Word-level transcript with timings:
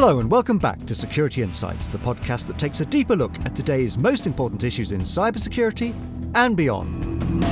Hello, 0.00 0.20
and 0.20 0.30
welcome 0.30 0.58
back 0.58 0.86
to 0.86 0.94
Security 0.94 1.42
Insights, 1.42 1.88
the 1.88 1.98
podcast 1.98 2.46
that 2.46 2.56
takes 2.56 2.78
a 2.78 2.86
deeper 2.86 3.16
look 3.16 3.36
at 3.40 3.56
today's 3.56 3.98
most 3.98 4.28
important 4.28 4.62
issues 4.62 4.92
in 4.92 5.00
cybersecurity 5.00 5.92
and 6.36 6.56
beyond. 6.56 7.44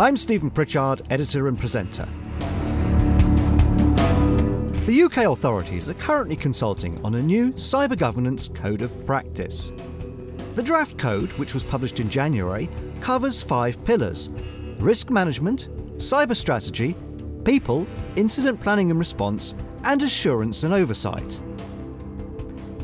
I'm 0.00 0.16
Stephen 0.16 0.50
Pritchard, 0.50 1.02
editor 1.10 1.48
and 1.48 1.58
presenter. 1.58 2.08
The 4.86 5.02
UK 5.02 5.18
authorities 5.30 5.86
are 5.90 5.94
currently 5.94 6.36
consulting 6.36 6.98
on 7.04 7.16
a 7.16 7.22
new 7.22 7.52
cyber 7.52 7.98
governance 7.98 8.48
code 8.48 8.80
of 8.80 9.04
practice. 9.04 9.70
The 10.54 10.62
draft 10.62 10.96
code, 10.96 11.34
which 11.34 11.52
was 11.52 11.62
published 11.62 12.00
in 12.00 12.08
January, 12.08 12.70
covers 13.02 13.42
five 13.42 13.84
pillars 13.84 14.30
risk 14.78 15.10
management, 15.10 15.68
cyber 15.98 16.34
strategy, 16.34 16.96
people, 17.44 17.86
incident 18.16 18.62
planning 18.62 18.90
and 18.90 18.98
response, 18.98 19.54
and 19.86 20.02
assurance 20.02 20.64
and 20.64 20.74
oversight. 20.74 21.40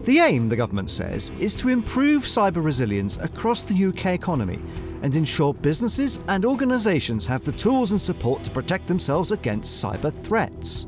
The 0.05 0.21
aim, 0.21 0.49
the 0.49 0.57
government 0.57 0.89
says, 0.89 1.31
is 1.39 1.55
to 1.57 1.69
improve 1.69 2.23
cyber 2.23 2.65
resilience 2.65 3.19
across 3.19 3.65
the 3.65 3.85
UK 3.87 4.07
economy 4.07 4.61
and 5.03 5.15
ensure 5.15 5.53
businesses 5.53 6.21
and 6.29 6.45
organisations 6.45 7.27
have 7.27 7.45
the 7.45 7.53
tools 7.53 7.91
and 7.91 8.01
support 8.01 8.45
to 8.45 8.51
protect 8.51 8.87
themselves 8.87 9.33
against 9.33 9.85
cyber 9.85 10.13
threats. 10.25 10.87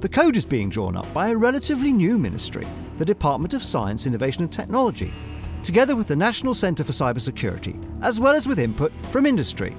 The 0.00 0.08
code 0.08 0.36
is 0.36 0.44
being 0.44 0.70
drawn 0.70 0.96
up 0.96 1.12
by 1.14 1.28
a 1.28 1.36
relatively 1.36 1.92
new 1.92 2.18
ministry, 2.18 2.66
the 2.96 3.04
Department 3.04 3.54
of 3.54 3.62
Science, 3.62 4.06
Innovation 4.06 4.42
and 4.42 4.52
Technology, 4.52 5.14
together 5.62 5.94
with 5.94 6.08
the 6.08 6.16
National 6.16 6.54
Centre 6.54 6.84
for 6.84 6.92
Cybersecurity, 6.92 7.80
as 8.02 8.18
well 8.18 8.34
as 8.34 8.48
with 8.48 8.58
input 8.58 8.92
from 9.10 9.26
industry. 9.26 9.76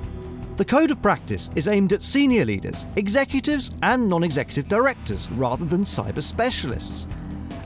The 0.61 0.65
Code 0.65 0.91
of 0.91 1.01
Practice 1.01 1.49
is 1.55 1.67
aimed 1.67 1.91
at 1.91 2.03
senior 2.03 2.45
leaders, 2.45 2.85
executives, 2.95 3.71
and 3.81 4.07
non 4.07 4.21
executive 4.21 4.67
directors 4.67 5.27
rather 5.31 5.65
than 5.65 5.81
cyber 5.81 6.21
specialists. 6.21 7.07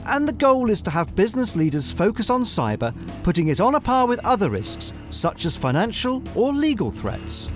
And 0.06 0.26
the 0.26 0.32
goal 0.32 0.70
is 0.70 0.80
to 0.80 0.90
have 0.90 1.14
business 1.14 1.54
leaders 1.54 1.90
focus 1.90 2.30
on 2.30 2.40
cyber, 2.40 2.94
putting 3.22 3.48
it 3.48 3.60
on 3.60 3.74
a 3.74 3.80
par 3.80 4.06
with 4.06 4.24
other 4.24 4.48
risks, 4.48 4.94
such 5.10 5.44
as 5.44 5.58
financial 5.58 6.22
or 6.34 6.54
legal 6.54 6.90
threats. 6.90 7.50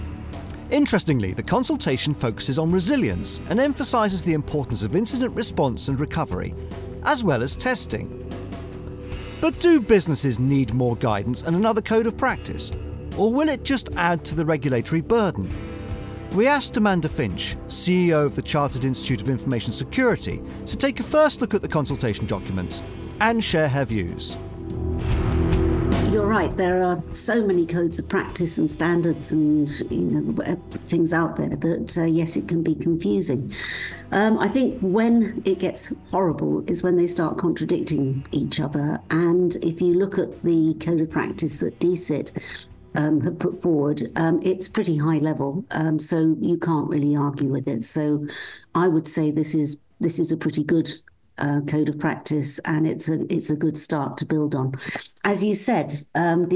Interestingly, 0.71 1.33
the 1.33 1.43
consultation 1.43 2.13
focuses 2.13 2.59
on 2.59 2.71
resilience 2.71 3.41
and 3.49 3.59
emphasises 3.59 4.23
the 4.23 4.35
importance 4.35 4.83
of 4.83 4.95
incident 4.95 5.35
response 5.35 5.89
and 5.89 5.99
recovery, 5.99 6.55
as 7.05 7.25
well 7.25 7.43
as 7.43 7.57
testing. 7.57 8.15
But 9.41 9.59
do 9.59 9.81
businesses 9.81 10.39
need 10.39 10.75
more 10.75 10.97
guidance 10.97 11.45
and 11.45 11.57
another 11.57 11.81
code 11.81 12.07
of 12.07 12.19
practice? 12.19 12.73
Or 13.17 13.33
will 13.33 13.49
it 13.49 13.65
just 13.65 13.91
add 13.97 14.25
to 14.27 14.35
the 14.35 14.45
regulatory 14.45 15.01
burden? 15.01 15.55
We 16.33 16.47
asked 16.47 16.77
Amanda 16.77 17.09
Finch, 17.09 17.57
CEO 17.67 18.25
of 18.25 18.37
the 18.37 18.43
Chartered 18.43 18.85
Institute 18.85 19.21
of 19.21 19.29
Information 19.29 19.73
Security, 19.73 20.41
to 20.67 20.77
take 20.77 21.01
a 21.01 21.03
first 21.03 21.41
look 21.41 21.55
at 21.55 21.63
the 21.63 21.69
consultation 21.69 22.27
documents 22.27 22.83
and 23.21 23.43
share 23.43 23.69
her 23.69 23.85
views 23.85 24.37
you're 26.11 26.27
right. 26.27 26.57
There 26.57 26.83
are 26.83 27.01
so 27.13 27.47
many 27.47 27.65
codes 27.65 28.01
of 28.01 28.09
practice 28.09 28.59
and 28.59 28.69
standards 28.69 29.31
and 29.31 29.69
you 29.91 30.01
know 30.01 30.57
things 30.71 31.13
out 31.13 31.37
there 31.37 31.51
that 31.51 31.97
uh, 31.97 32.05
yes, 32.05 32.37
it 32.37 32.49
can 32.49 32.65
be 32.65 32.75
confusing. 32.75 33.53
Um, 34.11 34.37
I 34.39 34.49
think 34.49 34.81
when 34.81 35.41
it 35.45 35.61
gets 35.61 35.95
horrible 36.11 36.65
is 36.69 36.83
when 36.83 36.97
they 36.97 37.07
start 37.07 37.39
contradicting 37.39 38.27
each 38.33 38.59
other. 38.59 38.99
And 39.11 39.55
if 39.57 39.81
you 39.81 39.95
look 39.95 40.19
at 40.19 40.43
the 40.43 40.75
code 40.81 41.01
of 41.01 41.11
practice 41.11 41.61
that 41.61 41.79
DSIT 41.79 42.37
um, 42.95 43.21
have 43.23 43.39
put 43.39 43.63
forward, 43.63 44.03
um, 44.17 44.41
it's 44.43 44.69
pretty 44.69 44.97
high 44.97 45.19
level, 45.19 45.65
um, 45.71 45.99
so 45.99 46.37
you 46.41 46.59
can't 46.59 46.89
really 46.89 47.17
argue 47.17 47.49
with 47.49 47.69
it. 47.69 47.85
So 47.85 48.27
I 48.75 48.89
would 48.89 49.09
say 49.09 49.31
this 49.31 49.55
is 49.55 49.81
this 50.01 50.19
is 50.19 50.33
a 50.33 50.37
pretty 50.37 50.65
good 50.65 50.91
uh, 51.39 51.61
code 51.67 51.89
of 51.89 51.99
practice, 51.99 52.59
and 52.61 52.87
it's 52.87 53.09
a 53.09 53.33
it's 53.33 53.51
a 53.51 53.57
good 53.57 53.79
start 53.79 54.17
to 54.19 54.25
build 54.25 54.55
on. 54.55 54.75
As 55.25 55.45
you 55.45 55.55
said, 55.55 55.95
um, 56.15 56.49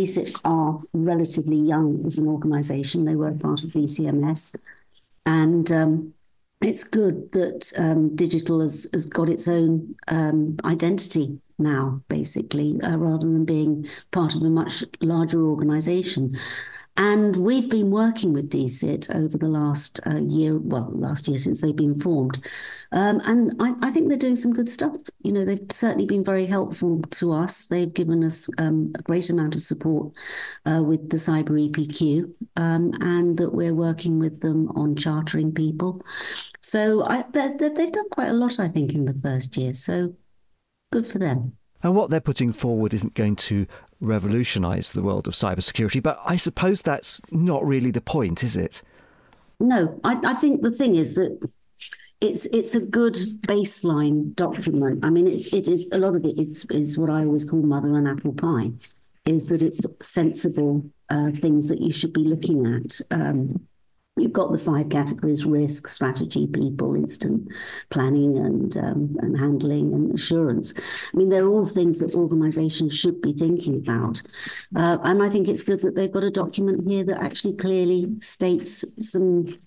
are 0.44 0.80
relatively 0.92 1.56
young 1.56 2.02
as 2.06 2.18
an 2.18 2.26
organisation. 2.26 3.04
They 3.04 3.16
were 3.16 3.32
part 3.32 3.62
of 3.62 3.70
DCMS, 3.70 4.56
and 5.26 5.70
um, 5.72 6.14
it's 6.64 6.84
good 6.84 7.32
that 7.32 7.72
um, 7.78 8.14
digital 8.16 8.60
has, 8.60 8.88
has 8.92 9.06
got 9.06 9.28
its 9.28 9.48
own 9.48 9.94
um, 10.08 10.56
identity 10.64 11.38
now, 11.58 12.02
basically, 12.08 12.80
uh, 12.82 12.96
rather 12.96 13.26
than 13.26 13.44
being 13.44 13.88
part 14.10 14.34
of 14.34 14.42
a 14.42 14.50
much 14.50 14.84
larger 15.00 15.42
organisation. 15.46 16.36
And 16.96 17.34
we've 17.36 17.68
been 17.68 17.90
working 17.90 18.32
with 18.32 18.50
DSIT 18.50 19.12
over 19.12 19.36
the 19.36 19.48
last 19.48 19.98
uh, 20.06 20.20
year, 20.20 20.56
well, 20.56 20.88
last 20.92 21.26
year 21.26 21.38
since 21.38 21.60
they've 21.60 21.74
been 21.74 21.98
formed. 21.98 22.38
Um, 22.92 23.20
and 23.24 23.52
I, 23.58 23.74
I, 23.82 23.90
think 23.90 24.08
they're 24.08 24.16
doing 24.16 24.36
some 24.36 24.52
good 24.52 24.68
stuff. 24.68 24.96
You 25.24 25.32
know, 25.32 25.44
they've 25.44 25.66
certainly 25.70 26.06
been 26.06 26.22
very 26.22 26.46
helpful 26.46 27.02
to 27.02 27.32
us. 27.32 27.64
They've 27.64 27.92
given 27.92 28.22
us 28.22 28.48
um, 28.58 28.92
a 28.96 29.02
great 29.02 29.28
amount 29.28 29.56
of 29.56 29.62
support 29.62 30.12
uh, 30.66 30.84
with 30.84 31.10
the 31.10 31.16
Cyber 31.16 31.68
EPQ, 31.68 32.32
um, 32.54 32.92
and 33.00 33.38
that 33.38 33.52
we're 33.52 33.74
working 33.74 34.20
with 34.20 34.40
them 34.40 34.68
on 34.76 34.94
chartering 34.94 35.52
people. 35.52 36.00
So 36.60 37.04
I, 37.04 37.24
they're, 37.32 37.58
they're, 37.58 37.70
they've 37.70 37.90
done 37.90 38.08
quite 38.10 38.28
a 38.28 38.34
lot, 38.34 38.60
I 38.60 38.68
think, 38.68 38.94
in 38.94 39.06
the 39.06 39.14
first 39.14 39.56
year. 39.56 39.74
So 39.74 40.14
good 40.92 41.06
for 41.08 41.18
them. 41.18 41.56
And 41.82 41.94
what 41.94 42.08
they're 42.08 42.20
putting 42.20 42.52
forward 42.52 42.94
isn't 42.94 43.12
going 43.12 43.36
to 43.36 43.66
revolutionise 44.04 44.92
the 44.92 45.02
world 45.02 45.26
of 45.26 45.34
cybersecurity, 45.34 46.02
but 46.02 46.18
I 46.24 46.36
suppose 46.36 46.82
that's 46.82 47.20
not 47.30 47.66
really 47.66 47.90
the 47.90 48.00
point, 48.00 48.44
is 48.44 48.56
it? 48.56 48.82
No, 49.60 49.98
I, 50.04 50.20
I 50.24 50.34
think 50.34 50.62
the 50.62 50.70
thing 50.70 50.96
is 50.96 51.14
that 51.14 51.38
it's 52.20 52.46
it's 52.46 52.74
a 52.74 52.80
good 52.80 53.16
baseline 53.46 54.34
document. 54.34 55.04
I 55.04 55.10
mean, 55.10 55.26
it's 55.26 55.52
it 55.52 55.68
is 55.68 55.90
a 55.92 55.98
lot 55.98 56.14
of 56.14 56.24
it 56.24 56.38
is 56.38 56.66
is 56.70 56.98
what 56.98 57.10
I 57.10 57.24
always 57.24 57.44
call 57.44 57.62
mother 57.62 57.96
and 57.96 58.08
apple 58.08 58.32
pie, 58.32 58.72
is 59.26 59.48
that 59.48 59.62
it's 59.62 59.80
sensible 60.00 60.84
uh, 61.10 61.30
things 61.32 61.68
that 61.68 61.80
you 61.80 61.92
should 61.92 62.12
be 62.12 62.24
looking 62.24 62.66
at. 62.66 63.00
Um, 63.10 63.66
You've 64.16 64.32
got 64.32 64.52
the 64.52 64.58
five 64.58 64.90
categories: 64.90 65.44
risk, 65.44 65.88
strategy, 65.88 66.46
people, 66.46 66.94
incident 66.94 67.48
planning, 67.90 68.38
and 68.38 68.76
um, 68.76 69.16
and 69.18 69.36
handling, 69.36 69.92
and 69.92 70.14
assurance. 70.14 70.72
I 70.76 71.16
mean, 71.16 71.30
they're 71.30 71.48
all 71.48 71.64
things 71.64 71.98
that 71.98 72.14
organisations 72.14 72.96
should 72.96 73.20
be 73.20 73.32
thinking 73.32 73.76
about, 73.76 74.22
uh, 74.76 74.98
and 75.02 75.20
I 75.20 75.28
think 75.28 75.48
it's 75.48 75.64
good 75.64 75.82
that 75.82 75.96
they've 75.96 76.12
got 76.12 76.22
a 76.22 76.30
document 76.30 76.88
here 76.88 77.02
that 77.04 77.22
actually 77.22 77.54
clearly 77.54 78.14
states 78.20 78.84
some 79.00 79.58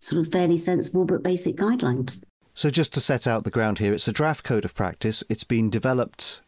sort 0.00 0.26
of 0.26 0.32
fairly 0.32 0.56
sensible 0.56 1.04
but 1.04 1.22
basic 1.22 1.56
guidelines. 1.56 2.22
So, 2.54 2.70
just 2.70 2.94
to 2.94 3.02
set 3.02 3.26
out 3.26 3.44
the 3.44 3.50
ground 3.50 3.80
here, 3.80 3.92
it's 3.92 4.08
a 4.08 4.12
draft 4.12 4.44
code 4.44 4.64
of 4.64 4.74
practice. 4.74 5.22
It's 5.28 5.44
been 5.44 5.68
developed 5.68 6.40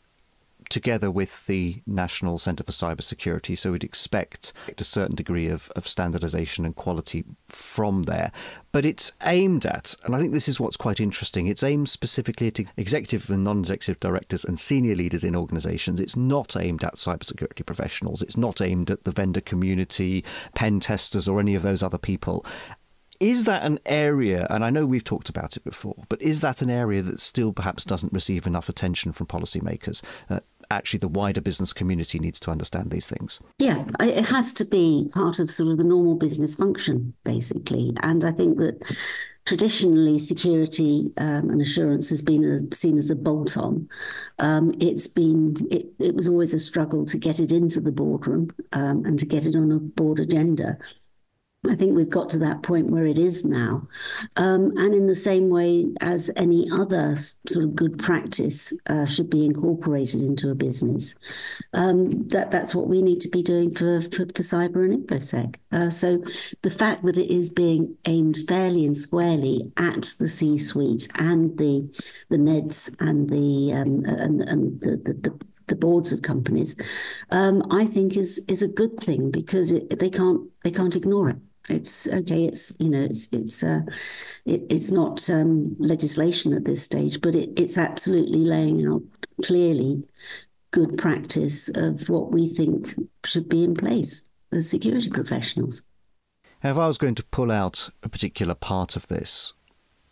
together 0.70 1.10
with 1.10 1.47
the 1.47 1.82
National 1.86 2.38
Centre 2.38 2.64
for 2.64 2.72
Cybersecurity. 2.72 3.58
So 3.58 3.72
we'd 3.72 3.84
expect 3.84 4.53
a 4.78 4.84
certain 4.84 5.16
degree 5.16 5.48
of, 5.48 5.70
of 5.76 5.84
standardisation 5.84 6.64
and 6.64 6.75
quality 6.75 7.25
from 7.48 8.04
there. 8.04 8.32
But 8.72 8.86
it's 8.86 9.12
aimed 9.25 9.66
at, 9.66 9.94
and 10.04 10.14
I 10.14 10.20
think 10.20 10.32
this 10.32 10.48
is 10.48 10.58
what's 10.58 10.76
quite 10.76 11.00
interesting, 11.00 11.48
it's 11.48 11.62
aimed 11.62 11.88
specifically 11.88 12.47
at 12.47 12.60
executive 12.76 13.28
and 13.28 13.44
non 13.44 13.58
executive 13.58 14.00
directors 14.00 14.44
and 14.44 14.58
senior 14.58 14.94
leaders 14.94 15.25
in 15.25 15.36
organisations. 15.36 16.00
It's 16.00 16.16
not 16.16 16.56
aimed 16.56 16.84
at 16.84 16.94
cybersecurity 16.94 17.66
professionals. 17.66 18.22
It's 18.22 18.37
not 18.37 18.60
aimed 18.60 18.91
at 18.91 19.04
the 19.04 19.10
vendor 19.10 19.41
community, 19.41 20.25
pen 20.54 20.81
testers, 20.81 21.28
or 21.28 21.41
any 21.41 21.54
of 21.54 21.62
those 21.62 21.82
other 21.82 21.98
people 21.98 22.47
is 23.20 23.44
that 23.44 23.62
an 23.62 23.78
area, 23.84 24.47
and 24.48 24.64
I 24.64 24.70
know 24.70 24.87
we've 24.87 25.04
talked 25.04 25.28
about 25.28 25.54
it 25.56 25.62
before, 25.62 26.04
but 26.08 26.20
is 26.22 26.41
that 26.41 26.62
an 26.62 26.70
area 26.70 27.02
that 27.02 27.20
still 27.20 27.52
perhaps 27.52 27.84
doesn't 27.84 28.14
receive 28.14 28.47
enough 28.47 28.70
attention 28.70 29.12
from 29.12 29.26
policymakers? 29.26 30.02
Uh, 30.31 30.41
actually 30.70 30.98
the 30.98 31.08
wider 31.08 31.41
business 31.41 31.72
community 31.72 32.19
needs 32.19 32.41
to 32.41 32.50
understand 32.50 32.91
these 32.91 33.06
things. 33.06 33.41
Yeah, 33.58 33.84
it 34.00 34.26
has 34.26 34.53
to 34.54 34.64
be 34.64 35.08
part 35.12 35.38
of 35.38 35.50
sort 35.50 35.72
of 35.72 35.78
the 35.78 35.84
normal 35.84 36.14
business 36.14 36.56
function, 36.56 37.14
basically. 37.25 37.93
And 38.02 38.25
I 38.25 38.32
think 38.32 38.58
that 38.58 38.81
traditionally 39.46 40.19
security 40.19 41.11
um, 41.17 41.50
and 41.50 41.61
assurance 41.61 42.08
has 42.11 42.22
been 42.22 42.44
a, 42.44 42.75
seen 42.75 42.99
as 42.99 43.11
a 43.11 43.17
bolt-on. 43.17 43.88
Um, 44.38 44.75
it's 44.81 45.08
been 45.08 45.56
it, 45.70 45.87
it 45.99 46.14
was 46.14 46.28
always 46.28 46.55
a 46.55 46.58
struggle 46.58 47.05
to 47.06 47.19
get 47.19 47.40
it 47.40 47.50
into 47.50 47.81
the 47.81 47.93
boardroom 47.93 48.50
um, 48.72 49.05
and 49.05 49.19
to 49.19 49.26
get 49.26 49.46
it 49.46 49.56
on 49.56 49.72
a 49.72 49.78
board 49.78 50.20
agenda. 50.20 50.78
I 51.68 51.74
think 51.74 51.94
we've 51.94 52.08
got 52.08 52.30
to 52.30 52.38
that 52.38 52.62
point 52.62 52.88
where 52.88 53.04
it 53.04 53.18
is 53.18 53.44
now. 53.44 53.86
Um, 54.36 54.72
and 54.78 54.94
in 54.94 55.06
the 55.06 55.14
same 55.14 55.50
way 55.50 55.86
as 56.00 56.30
any 56.34 56.66
other 56.70 57.14
sort 57.16 57.64
of 57.64 57.76
good 57.76 57.98
practice 57.98 58.72
uh, 58.86 59.04
should 59.04 59.28
be 59.28 59.44
incorporated 59.44 60.22
into 60.22 60.50
a 60.50 60.54
business, 60.54 61.14
um, 61.74 62.26
that, 62.28 62.50
that's 62.50 62.74
what 62.74 62.88
we 62.88 63.02
need 63.02 63.20
to 63.20 63.28
be 63.28 63.42
doing 63.42 63.74
for, 63.74 64.00
for, 64.00 64.24
for 64.24 64.42
cyber 64.42 64.84
and 64.84 65.06
InfoSec. 65.06 65.56
Uh, 65.70 65.90
so 65.90 66.24
the 66.62 66.70
fact 66.70 67.02
that 67.04 67.18
it 67.18 67.30
is 67.30 67.50
being 67.50 67.94
aimed 68.06 68.38
fairly 68.48 68.86
and 68.86 68.96
squarely 68.96 69.70
at 69.76 70.14
the 70.18 70.28
C 70.28 70.56
suite 70.56 71.08
and 71.16 71.58
the, 71.58 71.86
the 72.30 72.38
NEDs 72.38 72.96
and 73.00 73.28
the, 73.28 73.74
um, 73.74 74.04
and, 74.06 74.40
and 74.42 74.80
the, 74.80 74.96
the, 74.96 75.12
the 75.12 75.40
the 75.68 75.76
boards 75.76 76.12
of 76.12 76.22
companies, 76.22 76.74
um, 77.30 77.62
I 77.70 77.84
think 77.84 78.16
is 78.16 78.44
is 78.48 78.60
a 78.60 78.66
good 78.66 78.98
thing 78.98 79.30
because 79.30 79.70
it, 79.70 80.00
they 80.00 80.10
can't 80.10 80.50
they 80.64 80.72
can't 80.72 80.96
ignore 80.96 81.28
it. 81.30 81.36
It's 81.70 82.08
okay. 82.08 82.44
It's 82.44 82.76
you 82.78 82.90
know 82.90 83.02
it's 83.02 83.32
it's 83.32 83.62
uh, 83.62 83.81
it, 84.44 84.62
it's 84.69 84.90
not 84.90 85.28
um, 85.31 85.76
legislation 85.78 86.52
at 86.52 86.64
this 86.64 86.82
stage, 86.82 87.20
but 87.20 87.34
it, 87.34 87.50
it's 87.56 87.78
absolutely 87.78 88.40
laying 88.40 88.87
out 88.87 89.02
clearly 89.43 90.02
good 90.70 90.99
practice 90.99 91.69
of 91.69 92.08
what 92.08 92.31
we 92.31 92.49
think 92.49 92.94
should 93.25 93.49
be 93.49 93.64
in 93.64 93.75
place 93.75 94.26
as 94.52 94.69
security 94.70 95.11
professionals. 95.11 95.82
If 96.62 96.76
I 96.76 96.87
was 96.87 96.99
going 96.99 97.14
to 97.17 97.25
pull 97.25 97.50
out 97.50 97.90
a 98.02 98.08
particular 98.08 98.55
part 98.55 98.94
of 98.94 99.08
this, 99.08 99.55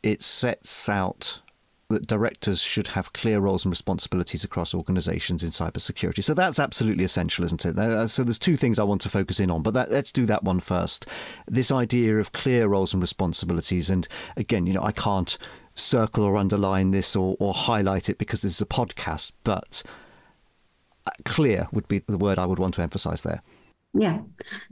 it 0.02 0.22
sets 0.22 0.88
out 0.88 1.42
that 1.88 2.06
directors 2.06 2.60
should 2.60 2.88
have 2.88 3.14
clear 3.14 3.40
roles 3.40 3.64
and 3.64 3.70
responsibilities 3.70 4.44
across 4.44 4.74
organizations 4.74 5.42
in 5.42 5.50
cybersecurity. 5.50 6.22
So 6.22 6.34
that's 6.34 6.58
absolutely 6.58 7.04
essential, 7.04 7.46
isn't 7.46 7.64
it? 7.64 7.78
Uh, 7.78 8.06
so 8.06 8.24
there's 8.24 8.38
two 8.38 8.58
things 8.58 8.78
I 8.78 8.84
want 8.84 9.00
to 9.02 9.08
focus 9.08 9.40
in 9.40 9.50
on, 9.50 9.62
but 9.62 9.72
that, 9.72 9.90
let's 9.90 10.12
do 10.12 10.26
that 10.26 10.44
one 10.44 10.60
first. 10.60 11.06
This 11.46 11.72
idea 11.72 12.18
of 12.18 12.32
clear 12.32 12.68
roles 12.68 12.92
and 12.92 13.02
responsibilities. 13.02 13.88
And 13.88 14.06
again, 14.36 14.66
you 14.66 14.74
know, 14.74 14.82
I 14.82 14.92
can't 14.92 15.38
circle 15.74 16.24
or 16.24 16.36
underline 16.36 16.90
this 16.90 17.16
or, 17.16 17.36
or 17.38 17.54
highlight 17.54 18.10
it 18.10 18.18
because 18.18 18.42
this 18.42 18.56
is 18.56 18.60
a 18.60 18.66
podcast, 18.66 19.32
but 19.42 19.82
uh, 21.06 21.10
clear 21.24 21.68
would 21.72 21.88
be 21.88 22.00
the 22.00 22.18
word 22.18 22.38
I 22.38 22.44
would 22.44 22.58
want 22.58 22.74
to 22.74 22.82
emphasize 22.82 23.22
there. 23.22 23.42
Yeah, 23.94 24.20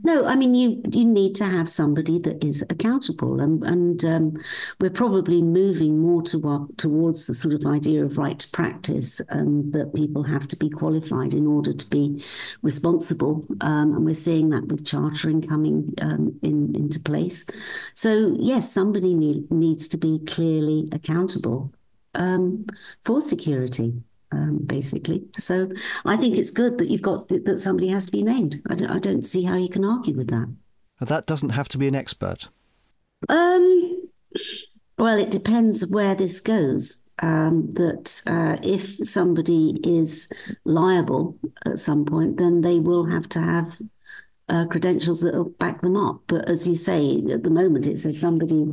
no, 0.03 0.25
I 0.25 0.35
mean 0.35 0.53
you 0.53 0.81
you 0.91 1.03
need 1.03 1.35
to 1.35 1.45
have 1.45 1.67
somebody 1.67 2.19
that 2.19 2.43
is 2.43 2.61
accountable, 2.69 3.41
and 3.41 3.63
and 3.63 4.05
um, 4.05 4.37
we're 4.79 4.91
probably 4.91 5.41
moving 5.41 5.99
more 5.99 6.21
to, 6.23 6.69
towards 6.77 7.25
the 7.25 7.33
sort 7.33 7.55
of 7.55 7.65
idea 7.65 8.05
of 8.05 8.17
right 8.17 8.37
to 8.39 8.49
practice, 8.51 9.19
and 9.29 9.73
that 9.73 9.93
people 9.95 10.23
have 10.23 10.47
to 10.49 10.55
be 10.55 10.69
qualified 10.69 11.33
in 11.33 11.47
order 11.47 11.73
to 11.73 11.89
be 11.89 12.23
responsible, 12.61 13.43
um, 13.61 13.95
and 13.95 14.05
we're 14.05 14.13
seeing 14.13 14.49
that 14.51 14.67
with 14.67 14.85
chartering 14.85 15.41
coming 15.41 15.93
um, 16.01 16.39
in 16.43 16.75
into 16.75 16.99
place. 16.99 17.45
So 17.95 18.35
yes, 18.39 18.71
somebody 18.71 19.13
need, 19.15 19.51
needs 19.51 19.87
to 19.89 19.97
be 19.97 20.19
clearly 20.27 20.89
accountable 20.91 21.73
um, 22.13 22.67
for 23.03 23.21
security 23.21 24.03
um, 24.31 24.59
basically. 24.65 25.23
So 25.37 25.69
I 26.05 26.17
think 26.17 26.37
it's 26.37 26.51
good 26.51 26.77
that 26.77 26.89
you've 26.89 27.01
got 27.01 27.29
th- 27.29 27.43
that 27.45 27.59
somebody 27.59 27.89
has 27.89 28.05
to 28.05 28.11
be 28.11 28.23
named. 28.23 28.61
I 28.69 28.75
don't, 28.75 28.89
I 28.89 28.99
don't 28.99 29.25
see 29.25 29.43
how 29.43 29.55
you 29.55 29.69
can 29.69 29.85
argue 29.85 30.15
with 30.15 30.29
that. 30.29 30.53
That 30.99 31.25
doesn't 31.27 31.49
have 31.49 31.69
to 31.69 31.77
be 31.77 31.87
an 31.87 31.95
expert. 31.95 32.49
Um, 33.29 34.09
well, 34.97 35.17
it 35.17 35.31
depends 35.31 35.85
where 35.85 36.15
this 36.15 36.39
goes. 36.39 37.03
Um, 37.19 37.71
that 37.71 38.21
uh, 38.27 38.57
if 38.61 38.95
somebody 38.97 39.79
is 39.83 40.31
liable 40.65 41.35
at 41.65 41.79
some 41.79 42.05
point, 42.05 42.37
then 42.37 42.61
they 42.61 42.79
will 42.79 43.05
have 43.05 43.27
to 43.29 43.41
have 43.41 43.79
uh, 44.49 44.65
credentials 44.65 45.21
that 45.21 45.33
will 45.33 45.49
back 45.49 45.81
them 45.81 45.97
up. 45.97 46.21
But 46.27 46.47
as 46.47 46.67
you 46.67 46.75
say, 46.75 47.23
at 47.31 47.41
the 47.41 47.49
moment, 47.49 47.87
it 47.87 47.97
says 47.97 48.19
somebody 48.19 48.67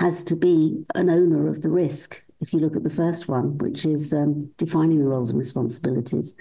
has 0.00 0.24
to 0.24 0.34
be 0.34 0.84
an 0.96 1.08
owner 1.08 1.48
of 1.48 1.62
the 1.62 1.70
risk 1.70 2.24
if 2.44 2.52
you 2.52 2.60
look 2.60 2.76
at 2.76 2.84
the 2.84 2.90
first 2.90 3.26
one, 3.26 3.56
which 3.56 3.86
is 3.86 4.12
um, 4.12 4.38
defining 4.58 4.98
the 4.98 5.08
roles 5.08 5.30
and 5.30 5.38
responsibilities, 5.38 6.36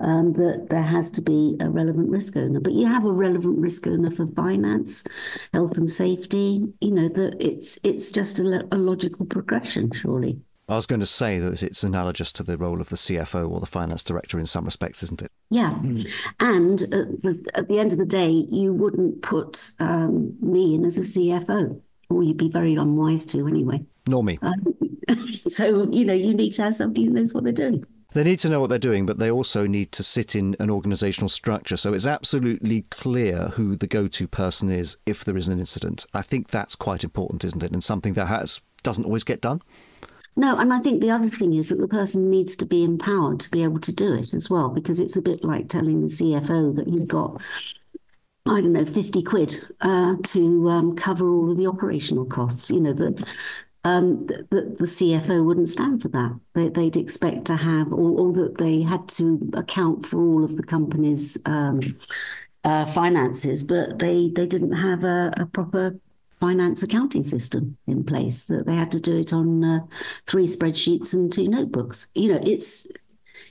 um, 0.00 0.32
that 0.32 0.68
there 0.70 0.82
has 0.82 1.10
to 1.10 1.20
be 1.20 1.56
a 1.60 1.68
relevant 1.68 2.08
risk 2.08 2.38
owner. 2.38 2.58
But 2.58 2.72
you 2.72 2.86
have 2.86 3.04
a 3.04 3.12
relevant 3.12 3.58
risk 3.58 3.86
owner 3.86 4.10
for 4.10 4.26
finance, 4.28 5.04
health 5.52 5.76
and 5.76 5.90
safety. 5.90 6.66
You 6.80 6.90
know 6.90 7.08
that 7.10 7.36
it's 7.38 7.78
it's 7.84 8.10
just 8.10 8.40
a, 8.40 8.66
a 8.72 8.78
logical 8.78 9.26
progression, 9.26 9.92
surely. 9.92 10.40
I 10.70 10.76
was 10.76 10.86
going 10.86 11.00
to 11.00 11.06
say 11.06 11.38
that 11.38 11.62
it's 11.62 11.82
analogous 11.82 12.32
to 12.32 12.42
the 12.42 12.56
role 12.56 12.80
of 12.80 12.88
the 12.88 12.96
CFO 12.96 13.50
or 13.50 13.60
the 13.60 13.66
finance 13.66 14.02
director 14.02 14.38
in 14.38 14.46
some 14.46 14.64
respects, 14.64 15.02
isn't 15.02 15.20
it? 15.20 15.30
Yeah. 15.50 15.74
Mm. 15.82 16.10
And 16.40 16.82
at 16.82 17.22
the, 17.22 17.50
at 17.54 17.68
the, 17.68 17.78
end 17.78 17.92
of 17.92 17.98
the 17.98 18.06
day, 18.06 18.30
you 18.30 18.72
wouldn't 18.72 19.20
put 19.20 19.72
um, 19.80 20.34
me 20.40 20.74
in 20.74 20.86
as 20.86 20.96
a 20.96 21.02
CFO, 21.02 21.78
or 22.08 22.22
you'd 22.22 22.38
be 22.38 22.48
very 22.48 22.74
unwise 22.74 23.26
to 23.26 23.46
anyway. 23.46 23.84
Nor 24.06 24.24
me. 24.24 24.38
Um, 24.42 24.76
so, 25.48 25.90
you 25.90 26.04
know, 26.04 26.14
you 26.14 26.34
need 26.34 26.52
to 26.54 26.62
have 26.62 26.74
somebody 26.74 27.04
who 27.04 27.12
knows 27.12 27.34
what 27.34 27.44
they're 27.44 27.52
doing. 27.52 27.84
They 28.14 28.24
need 28.24 28.40
to 28.40 28.50
know 28.50 28.60
what 28.60 28.68
they're 28.68 28.78
doing, 28.78 29.06
but 29.06 29.18
they 29.18 29.30
also 29.30 29.66
need 29.66 29.90
to 29.92 30.02
sit 30.02 30.36
in 30.36 30.54
an 30.58 30.68
organisational 30.68 31.30
structure. 31.30 31.78
So 31.78 31.94
it's 31.94 32.06
absolutely 32.06 32.82
clear 32.90 33.48
who 33.54 33.74
the 33.74 33.86
go 33.86 34.06
to 34.06 34.28
person 34.28 34.70
is 34.70 34.98
if 35.06 35.24
there 35.24 35.36
is 35.36 35.48
an 35.48 35.58
incident. 35.58 36.04
I 36.12 36.20
think 36.20 36.48
that's 36.48 36.74
quite 36.74 37.04
important, 37.04 37.42
isn't 37.44 37.62
it? 37.62 37.72
And 37.72 37.82
something 37.82 38.12
that 38.14 38.26
has, 38.26 38.60
doesn't 38.82 39.04
always 39.04 39.24
get 39.24 39.40
done. 39.40 39.62
No, 40.36 40.58
and 40.58 40.72
I 40.72 40.78
think 40.78 41.00
the 41.00 41.10
other 41.10 41.28
thing 41.28 41.54
is 41.54 41.68
that 41.68 41.78
the 41.78 41.88
person 41.88 42.30
needs 42.30 42.56
to 42.56 42.66
be 42.66 42.84
empowered 42.84 43.40
to 43.40 43.50
be 43.50 43.62
able 43.62 43.80
to 43.80 43.92
do 43.92 44.14
it 44.14 44.32
as 44.34 44.48
well, 44.48 44.68
because 44.68 44.98
it's 45.00 45.16
a 45.16 45.22
bit 45.22 45.44
like 45.44 45.68
telling 45.68 46.00
the 46.02 46.08
CFO 46.08 46.74
that 46.76 46.88
you've 46.88 47.08
got, 47.08 47.40
I 48.46 48.60
don't 48.60 48.72
know, 48.72 48.84
50 48.84 49.22
quid 49.22 49.54
uh, 49.80 50.16
to 50.22 50.70
um, 50.70 50.96
cover 50.96 51.28
all 51.28 51.50
of 51.50 51.56
the 51.56 51.66
operational 51.66 52.24
costs. 52.24 52.70
You 52.70 52.80
know, 52.80 52.92
that 52.94 53.24
um, 53.84 54.26
the, 54.26 54.46
the, 54.78 54.84
CFO 54.84 55.44
wouldn't 55.44 55.68
stand 55.68 56.02
for 56.02 56.08
that. 56.08 56.38
They, 56.54 56.68
would 56.68 56.96
expect 56.96 57.44
to 57.46 57.56
have, 57.56 57.92
all, 57.92 58.20
or, 58.20 58.32
that 58.34 58.58
they 58.58 58.82
had 58.82 59.08
to 59.10 59.50
account 59.54 60.06
for 60.06 60.20
all 60.20 60.44
of 60.44 60.56
the 60.56 60.62
company's 60.62 61.36
um, 61.46 61.80
uh, 62.62 62.86
finances, 62.86 63.64
but 63.64 63.98
they, 63.98 64.30
they 64.34 64.46
didn't 64.46 64.72
have 64.72 65.02
a, 65.02 65.32
a, 65.36 65.46
proper 65.46 65.98
finance 66.38 66.82
accounting 66.84 67.24
system 67.24 67.76
in 67.88 68.04
place. 68.04 68.44
That 68.44 68.66
they 68.66 68.76
had 68.76 68.92
to 68.92 69.00
do 69.00 69.18
it 69.18 69.32
on 69.32 69.64
uh, 69.64 69.80
three 70.26 70.46
spreadsheets 70.46 71.12
and 71.12 71.32
two 71.32 71.48
notebooks. 71.48 72.12
You 72.14 72.34
know, 72.34 72.40
it's 72.42 72.86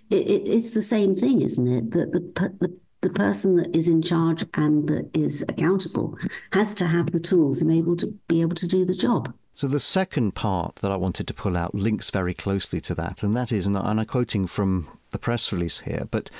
it, 0.10 0.28
it, 0.28 0.48
it's 0.48 0.72
the 0.72 0.82
same 0.82 1.14
thing, 1.14 1.42
isn't 1.42 1.68
it? 1.68 1.92
That 1.92 2.12
the, 2.14 2.54
the 2.60 2.80
the 3.02 3.10
person 3.10 3.56
that 3.56 3.76
is 3.76 3.88
in 3.88 4.02
charge 4.02 4.46
and 4.54 4.88
that 4.88 5.10
is 5.18 5.42
accountable 5.50 6.18
has 6.54 6.76
to 6.76 6.86
have 6.86 7.12
the 7.12 7.20
tools 7.20 7.62
and 7.62 7.72
able 7.72 7.96
to 7.98 8.08
be 8.28 8.42
able 8.42 8.56
to 8.56 8.68
do 8.68 8.86
the 8.86 8.94
job. 8.94 9.34
So 9.54 9.68
the 9.68 9.80
second 9.80 10.34
part 10.34 10.78
that 10.78 10.92
I 10.92 10.96
wanted 10.96 11.28
to 11.28 11.34
pull 11.34 11.56
out 11.56 11.76
links 11.76 12.10
very 12.10 12.34
closely 12.34 12.82
to 12.82 12.96
that, 12.96 13.22
and 13.22 13.36
that 13.36 13.52
is, 13.52 13.68
and 13.68 13.78
I'm 13.78 14.04
quoting 14.06 14.48
from 14.48 14.88
the 15.12 15.20
press 15.20 15.52
release 15.52 15.82
here, 15.82 16.08
but 16.10 16.32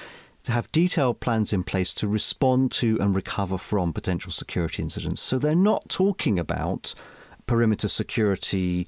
to 0.44 0.52
have 0.52 0.72
detailed 0.72 1.20
plans 1.20 1.54
in 1.54 1.64
place 1.64 1.94
to 1.96 2.08
respond 2.08 2.72
to 2.72 2.98
and 3.00 3.14
recover 3.14 3.58
from 3.58 3.94
potential 3.94 4.32
security 4.32 4.82
incidents. 4.82 5.22
So 5.22 5.38
they're 5.38 5.56
not 5.56 5.88
talking 5.88 6.40
about 6.40 6.96
perimeter 7.46 7.88
security, 7.88 8.88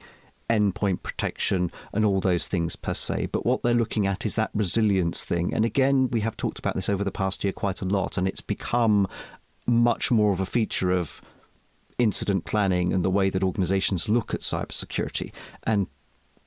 endpoint 0.49 1.03
protection, 1.03 1.71
and 1.91 2.05
all 2.05 2.19
those 2.19 2.47
things 2.47 2.75
per 2.75 2.93
se, 2.93 3.27
but 3.31 3.45
what 3.45 3.61
they're 3.61 3.73
looking 3.73 4.07
at 4.07 4.25
is 4.25 4.35
that 4.35 4.49
resilience 4.53 5.25
thing. 5.25 5.53
And 5.53 5.63
again, 5.63 6.09
we 6.09 6.21
have 6.21 6.37
talked 6.37 6.59
about 6.59 6.75
this 6.75 6.89
over 6.89 7.03
the 7.03 7.11
past 7.11 7.43
year 7.43 7.53
quite 7.53 7.81
a 7.81 7.85
lot, 7.85 8.17
and 8.17 8.27
it's 8.27 8.41
become 8.41 9.07
much 9.67 10.11
more 10.11 10.31
of 10.31 10.39
a 10.39 10.45
feature 10.45 10.91
of 10.91 11.21
incident 12.03 12.45
planning 12.45 12.93
and 12.93 13.03
the 13.03 13.09
way 13.09 13.29
that 13.29 13.43
organizations 13.43 14.09
look 14.09 14.33
at 14.33 14.41
cybersecurity. 14.41 15.31
And 15.63 15.87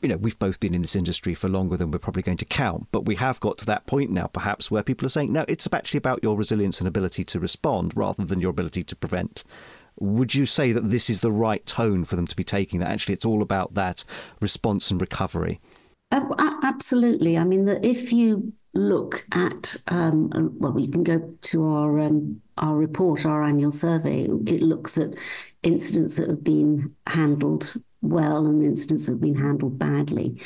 you 0.02 0.08
know, 0.10 0.18
we've 0.18 0.38
both 0.38 0.60
been 0.60 0.74
in 0.74 0.82
this 0.82 0.94
industry 0.94 1.34
for 1.34 1.48
longer 1.48 1.76
than 1.76 1.90
we're 1.90 1.98
probably 1.98 2.22
going 2.22 2.36
to 2.36 2.44
count, 2.44 2.86
but 2.92 3.06
we 3.06 3.14
have 3.16 3.40
got 3.40 3.56
to 3.58 3.66
that 3.66 3.86
point 3.86 4.10
now, 4.10 4.26
perhaps, 4.26 4.70
where 4.70 4.82
people 4.82 5.06
are 5.06 5.10
saying, 5.10 5.32
no, 5.32 5.44
it's 5.48 5.66
actually 5.72 5.98
about 5.98 6.22
your 6.22 6.36
resilience 6.36 6.80
and 6.80 6.86
ability 6.86 7.24
to 7.24 7.40
respond 7.40 7.96
rather 7.96 8.24
than 8.24 8.40
your 8.40 8.50
ability 8.50 8.84
to 8.84 8.94
prevent. 8.94 9.42
Would 9.98 10.34
you 10.34 10.44
say 10.44 10.72
that 10.72 10.90
this 10.90 11.08
is 11.08 11.20
the 11.20 11.32
right 11.32 11.64
tone 11.64 12.04
for 12.04 12.14
them 12.14 12.26
to 12.26 12.36
be 12.36 12.44
taking? 12.44 12.78
That 12.80 12.90
actually 12.90 13.14
it's 13.14 13.24
all 13.24 13.40
about 13.40 13.72
that 13.72 14.04
response 14.40 14.90
and 14.90 15.00
recovery? 15.00 15.60
Absolutely. 16.12 17.38
I 17.38 17.44
mean, 17.44 17.66
if 17.82 18.12
you 18.12 18.52
look 18.76 19.26
at, 19.32 19.76
um, 19.88 20.30
uh, 20.34 20.48
well, 20.58 20.78
you 20.78 20.88
can 20.88 21.02
go 21.02 21.34
to 21.42 21.68
our 21.68 21.98
um, 21.98 22.40
our 22.58 22.76
report, 22.76 23.26
our 23.26 23.42
annual 23.42 23.72
survey. 23.72 24.22
It 24.22 24.62
looks 24.62 24.96
at 24.98 25.14
incidents 25.62 26.16
that 26.16 26.28
have 26.28 26.44
been 26.44 26.94
handled 27.06 27.74
well 28.02 28.46
and 28.46 28.60
incidents 28.60 29.06
that 29.06 29.12
have 29.12 29.20
been 29.20 29.36
handled 29.36 29.78
badly. 29.78 30.40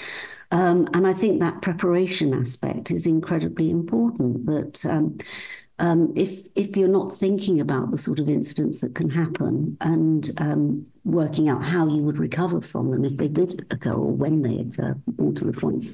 Um, 0.53 0.89
and 0.95 1.07
I 1.07 1.13
think 1.13 1.41
that 1.41 1.63
preparation 1.63 2.35
aspect 2.35 2.91
is 2.91 3.07
incredibly 3.07 3.71
important. 3.71 4.47
That 4.47 4.85
um, 4.87 5.19
um, 5.79 6.13
if 6.17 6.47
if 6.57 6.77
you're 6.77 6.89
not 6.89 7.15
thinking 7.15 7.61
about 7.61 7.91
the 7.91 7.99
sort 7.99 8.21
of 8.21 8.29
incidents 8.29 8.81
that 8.81 8.95
can 8.95 9.11
happen 9.11 9.77
and 9.81 10.31
um, 10.39 10.87
working 11.05 11.49
out 11.49 11.63
how 11.63 11.87
you 11.87 12.03
would 12.03 12.19
recover 12.19 12.61
from 12.61 12.91
them 12.91 13.05
if 13.05 13.17
they 13.17 13.29
did 13.29 13.67
occur 13.71 13.93
or 13.93 14.13
when 14.13 14.43
they 14.43 14.59
occur, 14.59 14.97
all 15.19 15.33
to 15.35 15.45
the 15.45 15.53
point, 15.53 15.87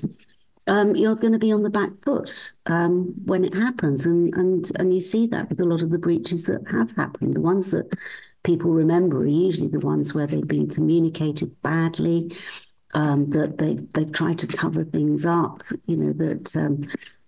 um, 0.66 0.96
you're 0.96 1.14
going 1.14 1.32
to 1.32 1.38
be 1.38 1.52
on 1.52 1.62
the 1.62 1.70
back 1.70 1.90
foot 2.02 2.54
um, 2.66 3.14
when 3.25 3.44
it 3.44 3.54
happens, 3.54 4.06
and 4.06 4.35
and 4.35 4.70
and 4.78 4.92
you 4.92 5.00
see 5.00 5.26
that 5.28 5.49
with 5.49 5.61
a 5.61 5.64
lot 5.64 5.82
of 5.82 5.90
the 5.90 5.99
breaches 5.99 6.44
that 6.44 6.66
have 6.70 6.92
happened. 6.96 7.35
The 7.35 7.40
ones 7.40 7.70
that 7.70 7.94
people 8.42 8.70
remember 8.70 9.18
are 9.18 9.26
usually 9.26 9.68
the 9.68 9.80
ones 9.80 10.14
where 10.14 10.26
they've 10.26 10.46
been 10.46 10.68
communicated 10.68 11.61
badly, 11.62 12.37
um, 12.94 13.30
that 13.30 13.58
they 13.58 13.75
they've 13.94 14.12
tried 14.12 14.38
to 14.40 14.46
cover 14.46 14.85
things 14.85 15.25
up, 15.25 15.62
you 15.87 15.96
know 15.96 16.12
that. 16.12 16.56
Um, 16.56 16.82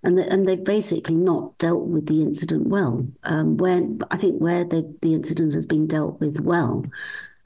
and, 0.04 0.16
the, 0.16 0.32
and 0.32 0.48
they've 0.48 0.62
basically 0.62 1.16
not 1.16 1.58
dealt 1.58 1.86
with 1.86 2.06
the 2.06 2.22
incident 2.22 2.68
well. 2.68 3.06
Um, 3.24 3.56
where 3.56 3.82
I 4.12 4.16
think 4.16 4.40
where 4.40 4.64
the, 4.64 4.96
the 5.02 5.12
incident 5.12 5.54
has 5.54 5.66
been 5.66 5.88
dealt 5.88 6.20
with 6.20 6.40
well, 6.40 6.84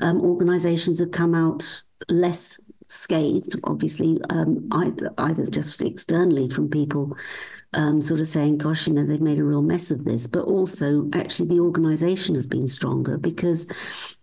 um, 0.03 0.21
organisations 0.21 1.01
have 1.01 1.13
come 1.13 1.35
out 1.35 1.83
less 2.09 2.61
scathed, 2.93 3.57
obviously, 3.65 4.19
um, 4.31 4.69
either, 4.73 5.13
either 5.19 5.47
just 5.47 5.83
externally 5.83 6.49
from 6.49 6.69
people 6.69 7.17
um, 7.75 8.03
sort 8.03 8.21
of 8.21 8.27
saying, 8.27 8.59
gosh, 8.59 8.87
you 8.87 8.93
know, 8.93 9.05
they've 9.05 9.21
made 9.21 9.39
a 9.39 9.45
real 9.45 9.63
mess 9.63 9.91
of 9.91 10.05
this. 10.05 10.27
But 10.27 10.45
also, 10.45 11.09
actually, 11.15 11.49
the 11.49 11.61
organisation 11.61 12.35
has 12.35 12.47
been 12.47 12.69
stronger 12.69 13.17
because 13.17 13.71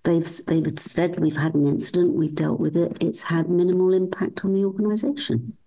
they've 0.04 0.28
they've 0.46 0.80
said 0.80 1.20
we've 1.20 1.38
had 1.38 1.56
an 1.56 1.66
incident, 1.66 2.14
we've 2.14 2.36
dealt 2.36 2.60
with 2.60 2.78
it. 2.78 2.98
It's 3.02 3.24
had 3.24 3.50
minimal 3.50 3.94
impact 3.94 4.46
on 4.46 4.54
the 4.54 4.66
organisation. 4.66 5.58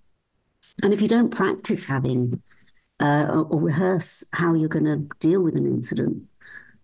And 0.82 0.92
if 0.92 1.00
you 1.00 1.09
don't 1.09 1.30
practice 1.30 1.87
having 1.87 2.42
uh, 3.00 3.44
or 3.50 3.61
rehearse 3.61 4.25
how 4.32 4.54
you're 4.54 4.68
going 4.68 4.85
to 4.85 5.09
deal 5.18 5.42
with 5.42 5.56
an 5.56 5.66
incident, 5.66 6.23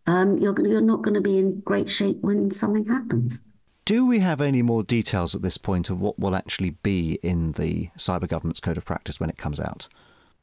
um, 0.07 0.39
you're 0.39 0.55
you're 0.67 0.81
not 0.81 1.03
going 1.03 1.15
to 1.15 1.21
be 1.21 1.39
in 1.39 1.61
great 1.61 1.89
shape 1.89 2.19
when 2.23 2.51
something 2.51 2.87
happens. 2.87 3.45
Do 3.89 4.05
we 4.05 4.19
have 4.19 4.43
any 4.43 4.61
more 4.61 4.83
details 4.83 5.35
at 5.35 5.41
this 5.41 5.57
point 5.57 5.89
of 5.89 5.99
what 5.99 6.19
will 6.19 6.37
actually 6.37 6.73
be 6.83 7.19
in 7.23 7.53
the 7.53 7.89
Cyber 7.97 8.29
Governance 8.29 8.61
Code 8.61 8.77
of 8.77 8.85
Practice 8.85 9.19
when 9.19 9.31
it 9.31 9.39
comes 9.39 9.59
out? 9.59 9.89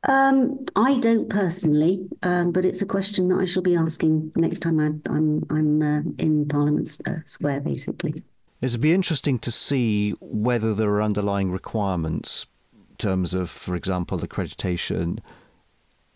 Um, 0.05 0.65
I 0.75 0.97
don't 0.97 1.29
personally, 1.29 2.07
um, 2.23 2.51
but 2.51 2.65
it's 2.65 2.81
a 2.81 2.87
question 2.87 3.27
that 3.27 3.35
I 3.35 3.45
shall 3.45 3.61
be 3.61 3.75
asking 3.75 4.31
next 4.35 4.61
time 4.61 4.79
I, 4.79 4.85
am 4.85 5.03
I'm, 5.07 5.45
I'm 5.51 5.81
uh, 5.83 6.01
in 6.17 6.47
Parliament 6.47 6.97
uh, 7.05 7.17
Square, 7.25 7.59
basically. 7.59 8.23
It'd 8.61 8.81
be 8.81 8.93
interesting 8.93 9.37
to 9.37 9.51
see 9.51 10.15
whether 10.19 10.73
there 10.73 10.89
are 10.89 11.03
underlying 11.03 11.51
requirements 11.51 12.47
in 12.73 12.95
terms 12.95 13.35
of, 13.35 13.51
for 13.51 13.75
example, 13.75 14.17
accreditation 14.17 15.19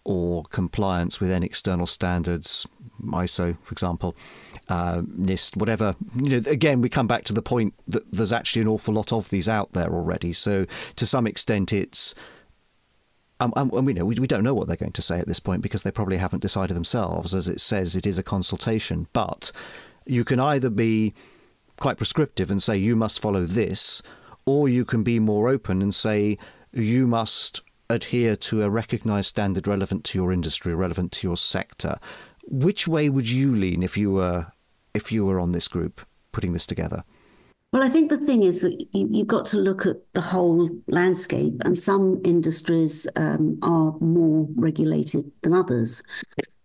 or 0.03 0.45
compliance 0.45 1.19
with 1.19 1.29
any 1.29 1.45
external 1.45 1.85
standards, 1.85 2.65
ISO, 3.03 3.55
for 3.61 3.71
example, 3.71 4.15
uh, 4.69 5.01
NIST, 5.01 5.57
whatever. 5.57 5.95
You 6.15 6.39
know, 6.39 6.49
again, 6.49 6.81
we 6.81 6.89
come 6.89 7.07
back 7.07 7.23
to 7.25 7.33
the 7.33 7.41
point 7.41 7.73
that 7.87 8.09
there's 8.11 8.31
actually 8.31 8.61
an 8.61 8.67
awful 8.67 8.93
lot 8.93 9.11
of 9.11 9.29
these 9.29 9.49
out 9.49 9.73
there 9.73 9.91
already. 9.91 10.31
So 10.31 10.65
to 10.95 11.05
some 11.05 11.27
extent, 11.27 11.73
it's 11.73 12.13
um, 13.41 13.53
and 13.55 13.71
we 13.71 13.93
know 13.93 14.05
we, 14.05 14.15
we 14.15 14.27
don't 14.27 14.43
know 14.43 14.53
what 14.53 14.67
they're 14.67 14.75
going 14.75 14.91
to 14.91 15.01
say 15.01 15.19
at 15.19 15.27
this 15.27 15.39
point 15.39 15.61
because 15.61 15.83
they 15.83 15.91
probably 15.91 16.17
haven't 16.17 16.41
decided 16.41 16.75
themselves. 16.75 17.33
As 17.33 17.47
it 17.47 17.59
says, 17.59 17.95
it 17.95 18.05
is 18.05 18.19
a 18.19 18.23
consultation, 18.23 19.07
but 19.11 19.51
you 20.05 20.23
can 20.23 20.39
either 20.39 20.69
be 20.69 21.13
quite 21.79 21.97
prescriptive 21.97 22.51
and 22.51 22.61
say 22.61 22.77
you 22.77 22.95
must 22.95 23.21
follow 23.21 23.45
this, 23.45 24.01
or 24.45 24.69
you 24.69 24.85
can 24.85 25.03
be 25.03 25.19
more 25.19 25.47
open 25.47 25.81
and 25.81 25.95
say 25.95 26.37
you 26.73 27.07
must 27.07 27.61
adhere 27.89 28.35
to 28.35 28.61
a 28.61 28.69
recognised 28.69 29.29
standard 29.29 29.67
relevant 29.67 30.03
to 30.03 30.17
your 30.19 30.31
industry, 30.31 30.75
relevant 30.75 31.11
to 31.13 31.27
your 31.27 31.37
sector. 31.37 31.97
Which 32.45 32.87
way 32.87 33.09
would 33.09 33.29
you 33.29 33.55
lean 33.55 33.81
if 33.81 33.95
you 33.97 34.11
were 34.11 34.47
if 34.99 35.11
you 35.11 35.25
were 35.25 35.39
on 35.39 35.51
this 35.51 35.67
group 35.67 36.01
putting 36.31 36.53
this 36.53 36.65
together? 36.65 37.03
Well, 37.71 37.83
I 37.83 37.89
think 37.89 38.09
the 38.09 38.17
thing 38.17 38.41
is 38.43 38.61
that 38.63 38.75
you, 38.93 39.19
have 39.19 39.27
got 39.27 39.45
to 39.47 39.57
look 39.57 39.85
at 39.85 39.97
the 40.13 40.21
whole 40.21 40.69
landscape, 40.87 41.53
and 41.63 41.77
some 41.77 42.19
industries 42.25 43.07
um, 43.15 43.59
are 43.61 43.95
more 43.99 44.47
regulated 44.55 45.31
than 45.43 45.53
others. 45.53 46.03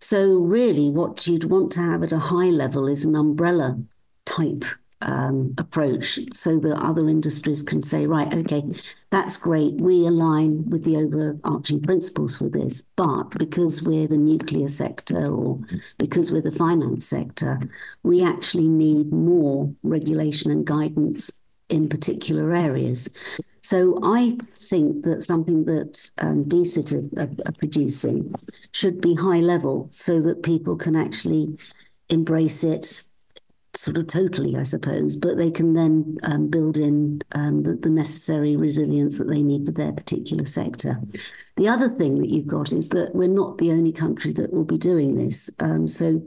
So, 0.01 0.33
really, 0.57 0.89
what 0.89 1.27
you'd 1.27 1.51
want 1.55 1.71
to 1.73 1.81
have 1.81 2.01
at 2.03 2.11
a 2.11 2.25
high 2.33 2.49
level 2.49 2.87
is 2.87 3.05
an 3.05 3.15
umbrella 3.15 3.79
type 4.25 4.65
um, 5.05 5.53
approach 5.57 6.19
so 6.33 6.59
that 6.59 6.83
other 6.83 7.07
industries 7.07 7.61
can 7.61 7.81
say, 7.81 8.07
right, 8.07 8.33
okay, 8.33 8.63
that's 9.11 9.37
great. 9.37 9.75
We 9.75 10.05
align 10.05 10.69
with 10.69 10.83
the 10.83 10.97
overarching 10.97 11.81
principles 11.81 12.37
for 12.37 12.49
this. 12.49 12.83
But 12.95 13.29
because 13.37 13.83
we're 13.83 14.07
the 14.07 14.17
nuclear 14.17 14.67
sector 14.67 15.33
or 15.33 15.59
because 15.97 16.31
we're 16.31 16.41
the 16.41 16.51
finance 16.51 17.05
sector, 17.05 17.59
we 18.03 18.23
actually 18.23 18.67
need 18.67 19.13
more 19.13 19.73
regulation 19.83 20.51
and 20.51 20.65
guidance 20.65 21.31
in 21.69 21.87
particular 21.87 22.53
areas. 22.53 23.09
So 23.61 23.97
I 24.03 24.37
think 24.51 25.03
that 25.05 25.23
something 25.23 25.65
that 25.65 26.11
um, 26.19 26.45
DSIT 26.45 27.17
are, 27.17 27.47
are 27.47 27.53
producing 27.53 28.33
should 28.71 29.01
be 29.01 29.15
high 29.15 29.39
level 29.39 29.87
so 29.91 30.21
that 30.21 30.43
people 30.43 30.75
can 30.75 30.95
actually 30.95 31.57
embrace 32.09 32.63
it 32.63 33.03
sort 33.77 33.97
of 33.97 34.07
totally, 34.07 34.55
I 34.55 34.63
suppose, 34.63 35.15
but 35.15 35.37
they 35.37 35.51
can 35.51 35.73
then 35.73 36.17
um, 36.23 36.47
build 36.47 36.77
in 36.77 37.21
um, 37.33 37.63
the, 37.63 37.75
the, 37.75 37.89
necessary 37.89 38.55
resilience 38.55 39.17
that 39.17 39.27
they 39.27 39.41
need 39.41 39.65
for 39.65 39.71
their 39.71 39.91
particular 39.91 40.45
sector. 40.45 40.99
The 41.57 41.67
other 41.67 41.89
thing 41.89 42.19
that 42.19 42.29
you've 42.29 42.47
got 42.47 42.71
is 42.71 42.89
that 42.89 43.15
we're 43.15 43.27
not 43.27 43.57
the 43.57 43.71
only 43.71 43.91
country 43.91 44.33
that 44.33 44.51
will 44.51 44.65
be 44.65 44.77
doing 44.77 45.15
this. 45.15 45.49
Um, 45.59 45.87
so, 45.87 46.21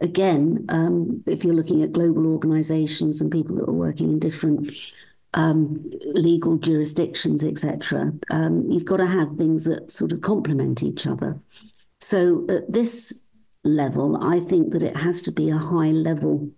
again, 0.00 0.66
um, 0.68 1.22
if 1.26 1.44
you're 1.44 1.54
looking 1.54 1.82
at 1.82 1.92
global 1.92 2.26
organisations 2.26 3.20
and 3.20 3.30
people 3.30 3.56
that 3.56 3.68
are 3.68 3.72
working 3.72 4.12
in 4.12 4.18
different 4.18 4.68
um, 5.34 5.90
legal 6.06 6.56
jurisdictions, 6.58 7.44
etc., 7.44 8.12
um, 8.30 8.70
you've 8.70 8.84
got 8.84 8.98
to 8.98 9.06
have 9.06 9.36
things 9.36 9.64
that 9.64 9.90
sort 9.90 10.12
of 10.12 10.20
complement 10.20 10.82
each 10.82 11.06
other. 11.06 11.40
So, 12.00 12.46
at 12.48 12.72
this 12.72 13.26
level, 13.64 14.22
I 14.24 14.40
think 14.40 14.72
that 14.72 14.82
it 14.82 14.96
has 14.96 15.22
to 15.22 15.32
be 15.32 15.50
a 15.50 15.58
high 15.58 15.90
level 15.90 16.50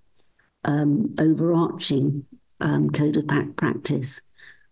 um, 0.65 1.15
overarching 1.19 2.25
um, 2.61 2.91
code 2.91 3.17
of 3.17 3.27
practice 3.57 4.21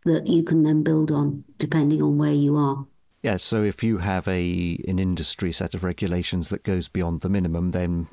that 0.04 0.26
you 0.26 0.42
can 0.42 0.62
then 0.62 0.82
build 0.82 1.10
on 1.10 1.44
depending 1.58 2.02
on 2.02 2.18
where 2.18 2.32
you 2.32 2.56
are. 2.56 2.86
Yeah, 3.22 3.38
so 3.38 3.64
if 3.64 3.82
you 3.82 3.98
have 3.98 4.28
a 4.28 4.78
an 4.86 4.98
industry 4.98 5.50
set 5.50 5.74
of 5.74 5.82
regulations 5.82 6.48
that 6.50 6.62
goes 6.62 6.88
beyond 6.88 7.22
the 7.22 7.28
minimum, 7.28 7.72
then 7.72 8.08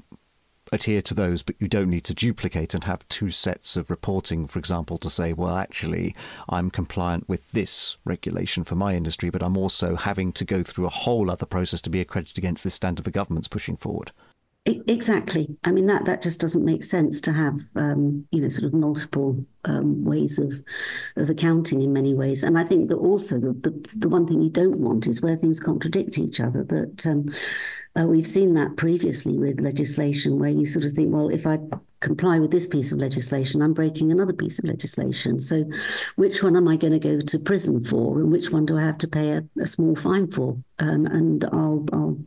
adhere 0.72 1.03
to 1.03 1.13
those, 1.13 1.44
but 1.44 1.56
you 1.60 1.68
don't 1.68 1.89
need 1.89 2.03
to 2.06 2.15
duplicate 2.15 2.74
and 2.74 2.84
have 2.86 3.08
two 3.10 3.30
sets 3.30 3.77
of 3.77 3.92
reporting, 3.92 4.48
for 4.48 4.58
example, 4.58 4.98
to 4.98 5.10
say, 5.10 5.32
well, 5.32 5.56
actually, 5.56 6.15
I'm 6.50 6.72
compliant 6.72 7.30
with 7.30 7.51
this 7.51 7.98
regulation 8.06 8.63
for 8.63 8.74
my 8.74 8.96
industry, 8.96 9.30
but 9.30 9.44
I'm 9.44 9.58
also 9.58 9.96
having 9.96 10.32
to 10.34 10.46
go 10.46 10.63
through 10.63 10.88
a 10.88 10.89
whole 10.89 11.30
other 11.30 11.46
process 11.46 11.82
to 11.84 11.92
be 11.92 12.01
accredited 12.01 12.39
against 12.39 12.63
this 12.63 12.74
standard 12.74 13.06
the 13.06 13.12
government's 13.12 13.48
pushing 13.48 13.77
forward. 13.77 14.12
Exactly. 14.65 15.58
I 15.65 15.74
mean 15.74 15.88
that 15.88 16.05
that 16.05 16.22
just 16.22 16.39
doesn't 16.39 16.63
make 16.63 16.86
sense 16.86 17.20
to 17.22 17.34
have 17.34 17.60
um, 17.75 18.25
you 18.32 18.39
know 18.39 18.48
sort 18.48 18.63
of 18.63 18.74
multiple 18.74 19.46
um, 19.65 20.05
ways 20.05 20.39
of 20.39 20.53
of 21.17 21.29
accounting 21.29 21.82
in 21.82 21.91
many 21.91 22.13
ways. 22.13 22.43
And 22.43 22.58
I 22.58 22.63
think 22.63 22.88
that 22.88 22.96
also 22.96 23.39
the, 23.39 23.51
the, 23.51 23.96
the 23.98 24.08
one 24.08 24.25
thing 24.25 24.41
you 24.41 24.50
don't 24.50 24.77
want 24.79 25.05
is 25.05 25.22
where 25.22 25.36
things 25.36 25.60
contradict 25.60 26.17
each 26.17 26.39
other. 26.39 26.63
That 26.63 27.05
um, 27.05 27.25
uh, 28.00 28.07
we've 28.07 28.27
seen 28.27 28.55
that 28.55 28.75
previously 28.75 29.38
with 29.38 29.59
legislation 29.59 30.39
where 30.39 30.50
you 30.50 30.65
sort 30.65 30.85
of 30.85 30.93
think, 30.93 31.13
well, 31.13 31.29
if 31.29 31.45
I 31.45 31.59
comply 32.00 32.39
with 32.39 32.51
this 32.51 32.65
piece 32.65 32.91
of 32.91 32.97
legislation, 32.97 33.62
I'm 33.62 33.73
breaking 33.73 34.12
another 34.12 34.33
piece 34.33 34.57
of 34.57 34.65
legislation. 34.65 35.39
So, 35.39 35.63
which 36.15 36.41
one 36.41 36.55
am 36.55 36.67
I 36.67 36.75
going 36.75 36.93
to 36.93 37.00
go 37.00 37.19
to 37.19 37.39
prison 37.39 37.83
for, 37.83 38.19
and 38.19 38.31
which 38.31 38.50
one 38.50 38.65
do 38.65 38.77
I 38.77 38.81
have 38.81 38.97
to 39.00 39.07
pay 39.07 39.31
a, 39.31 39.43
a 39.62 39.65
small 39.65 39.95
fine 39.95 40.29
for? 40.29 40.57
Um, 40.79 41.05
and 41.05 41.45
I'll, 41.45 41.85
I'll 41.93 42.17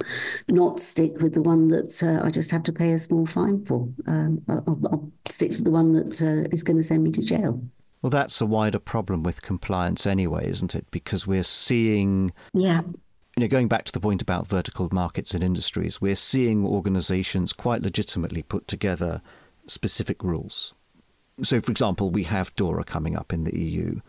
not 0.49 0.79
stick 0.79 1.21
with 1.21 1.35
the 1.35 1.43
one 1.43 1.69
that 1.69 2.01
uh, 2.03 2.25
I 2.25 2.31
just 2.31 2.53
have 2.53 2.63
to 2.65 2.73
pay 2.73 2.93
a 2.93 2.99
small 2.99 3.27
fine 3.27 3.65
for. 3.65 3.89
Um, 4.07 4.43
I'll, 4.49 4.81
I'll, 4.91 5.13
stick 5.29 5.51
to 5.51 5.65
the 5.65 5.73
one 5.73 5.93
that 5.93 6.23
uh, 6.23 6.49
is 6.53 6.63
going 6.63 6.77
to 6.77 6.85
send 6.85 7.03
me 7.03 7.11
to 7.11 7.23
jail. 7.23 7.61
Well, 8.01 8.11
that's 8.11 8.41
a 8.41 8.47
wider 8.47 8.79
problem 8.79 9.25
with 9.25 9.43
compliance 9.43 10.07
anyway, 10.07 10.49
isn't 10.49 10.77
it? 10.77 10.87
Because 10.93 11.27
we're 11.27 11.43
seeing 11.43 12.33
yeah 12.55 12.83
you 13.37 13.43
know, 13.43 13.49
going 13.49 13.69
back 13.69 13.85
to 13.85 13.93
the 13.93 14.01
point 14.01 14.23
about 14.23 14.47
vertical 14.47 14.89
markets 14.91 15.35
and 15.35 15.45
industries, 15.45 16.01
we're 16.01 16.15
seeing 16.15 16.65
organizations 16.65 17.53
quite 17.53 17.83
legitimately 17.83 18.43
put 18.43 18.67
together 18.67 19.21
specific 19.67 20.23
rules. 20.25 20.73
So, 21.43 21.61
for 21.61 21.71
example, 21.71 22.09
we 22.09 22.25
have 22.25 22.55
DORA 22.57 22.85
coming 22.85 23.15
up 23.15 23.35
in 23.35 23.45
the 23.45 23.55
EU, 23.55 24.01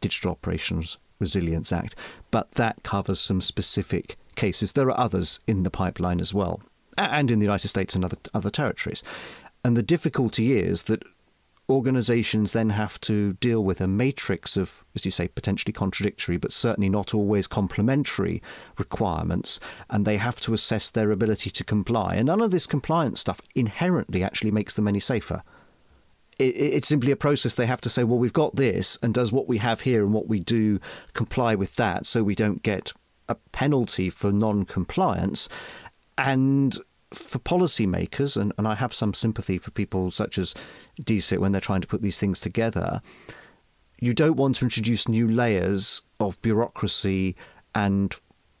Digital 0.00 0.30
Operations 0.30 0.98
Resilience 1.18 1.72
Act, 1.72 1.96
but 2.30 2.52
that 2.52 2.84
covers 2.84 3.18
some 3.18 3.40
specific 3.40 4.16
cases. 4.36 4.70
There 4.70 4.88
are 4.88 5.00
others 5.00 5.40
in 5.48 5.64
the 5.64 5.70
pipeline 5.70 6.20
as 6.20 6.32
well, 6.32 6.60
and 6.96 7.28
in 7.28 7.40
the 7.40 7.46
United 7.46 7.68
States 7.68 7.96
and 7.96 8.04
other, 8.04 8.18
other 8.34 8.50
territories. 8.50 9.02
And 9.64 9.76
the 9.76 9.82
difficulty 9.82 10.60
is 10.60 10.84
that 10.84 11.02
organizations 11.68 12.52
then 12.52 12.70
have 12.70 13.00
to 13.00 13.32
deal 13.34 13.64
with 13.64 13.80
a 13.80 13.88
matrix 13.88 14.56
of, 14.56 14.84
as 14.94 15.04
you 15.04 15.10
say, 15.10 15.26
potentially 15.26 15.72
contradictory, 15.72 16.36
but 16.36 16.52
certainly 16.52 16.88
not 16.88 17.12
always 17.12 17.46
complementary 17.46 18.40
requirements, 18.78 19.58
and 19.90 20.04
they 20.04 20.16
have 20.16 20.40
to 20.42 20.54
assess 20.54 20.90
their 20.90 21.10
ability 21.10 21.50
to 21.50 21.64
comply. 21.64 22.14
And 22.14 22.26
none 22.26 22.40
of 22.40 22.52
this 22.52 22.66
compliance 22.66 23.20
stuff 23.20 23.40
inherently 23.54 24.22
actually 24.22 24.52
makes 24.52 24.74
them 24.74 24.86
any 24.86 25.00
safer. 25.00 25.42
it's 26.38 26.88
simply 26.88 27.10
a 27.10 27.16
process 27.16 27.54
they 27.54 27.64
have 27.64 27.80
to 27.80 27.88
say, 27.88 28.04
well, 28.04 28.18
we've 28.18 28.32
got 28.32 28.56
this, 28.56 28.98
and 29.02 29.14
does 29.14 29.32
what 29.32 29.48
we 29.48 29.58
have 29.58 29.80
here 29.80 30.04
and 30.04 30.12
what 30.12 30.28
we 30.28 30.38
do 30.38 30.78
comply 31.14 31.54
with 31.54 31.76
that 31.76 32.04
so 32.04 32.22
we 32.22 32.34
don't 32.34 32.62
get 32.62 32.92
a 33.28 33.34
penalty 33.52 34.10
for 34.10 34.30
non 34.30 34.64
compliance? 34.64 35.48
And 36.18 36.78
for 37.12 37.38
policymakers, 37.38 38.36
and, 38.36 38.52
and 38.58 38.66
I 38.66 38.74
have 38.74 38.94
some 38.94 39.14
sympathy 39.14 39.58
for 39.58 39.70
people 39.70 40.10
such 40.10 40.38
as 40.38 40.54
DSIT 41.02 41.38
when 41.38 41.52
they're 41.52 41.60
trying 41.60 41.80
to 41.80 41.86
put 41.86 42.02
these 42.02 42.18
things 42.18 42.40
together, 42.40 43.00
you 44.00 44.14
don't 44.14 44.36
want 44.36 44.56
to 44.56 44.64
introduce 44.64 45.08
new 45.08 45.28
layers 45.28 46.02
of 46.20 46.40
bureaucracy 46.42 47.36
and 47.74 48.14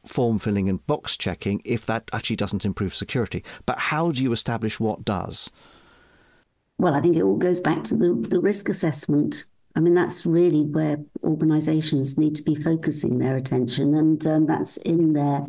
form 0.06 0.38
filling 0.38 0.68
and 0.68 0.86
box 0.86 1.16
checking 1.16 1.60
if 1.64 1.84
that 1.86 2.08
actually 2.12 2.36
doesn't 2.36 2.64
improve 2.64 2.94
security. 2.94 3.42
But 3.64 3.78
how 3.78 4.12
do 4.12 4.22
you 4.22 4.32
establish 4.32 4.78
what 4.78 5.04
does? 5.04 5.50
Well, 6.78 6.94
I 6.94 7.00
think 7.00 7.16
it 7.16 7.22
all 7.22 7.36
goes 7.36 7.60
back 7.60 7.84
to 7.84 7.96
the, 7.96 8.14
the 8.14 8.38
risk 8.38 8.68
assessment. 8.68 9.44
I 9.74 9.80
mean, 9.80 9.94
that's 9.94 10.24
really 10.24 10.62
where 10.62 10.98
organisations 11.22 12.18
need 12.18 12.34
to 12.36 12.42
be 12.42 12.54
focusing 12.54 13.18
their 13.18 13.36
attention, 13.36 13.94
and 13.94 14.26
um, 14.26 14.46
that's 14.46 14.76
in 14.78 15.12
their 15.12 15.46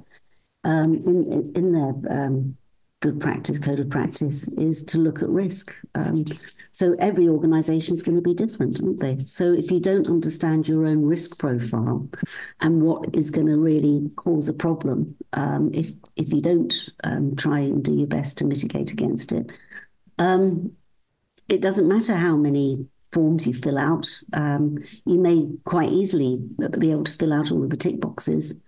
um, 0.63 0.95
in, 0.95 1.51
in 1.55 1.71
their 1.71 2.25
um, 2.25 2.57
good 2.99 3.19
practice, 3.19 3.59
code 3.59 3.79
of 3.79 3.89
practice, 3.89 4.47
is 4.53 4.83
to 4.83 4.97
look 4.97 5.21
at 5.21 5.29
risk. 5.29 5.75
Um, 5.93 6.25
so 6.71 6.95
every 6.99 7.27
organisation 7.27 7.95
is 7.95 8.01
going 8.01 8.15
to 8.15 8.21
be 8.21 8.33
different, 8.33 8.81
aren't 8.81 8.99
they? 8.99 9.17
So 9.19 9.53
if 9.53 9.69
you 9.69 9.79
don't 9.79 10.09
understand 10.09 10.67
your 10.67 10.85
own 10.85 11.03
risk 11.03 11.37
profile 11.37 12.09
and 12.61 12.81
what 12.81 13.15
is 13.15 13.29
going 13.29 13.47
to 13.47 13.57
really 13.57 14.09
cause 14.15 14.49
a 14.49 14.53
problem, 14.53 15.15
um, 15.33 15.71
if 15.73 15.91
if 16.15 16.33
you 16.33 16.41
don't 16.41 16.73
um, 17.03 17.35
try 17.35 17.59
and 17.59 17.83
do 17.83 17.93
your 17.93 18.07
best 18.07 18.37
to 18.39 18.45
mitigate 18.45 18.91
against 18.91 19.31
it, 19.31 19.51
um, 20.17 20.71
it 21.47 21.61
doesn't 21.61 21.87
matter 21.87 22.15
how 22.15 22.35
many 22.35 22.87
forms 23.11 23.47
you 23.47 23.53
fill 23.53 23.77
out. 23.77 24.07
Um, 24.33 24.79
you 25.05 25.19
may 25.19 25.47
quite 25.65 25.89
easily 25.89 26.39
be 26.77 26.91
able 26.91 27.05
to 27.05 27.11
fill 27.11 27.33
out 27.33 27.51
all 27.51 27.63
of 27.63 27.69
the 27.69 27.77
tick 27.77 28.01
boxes. 28.01 28.61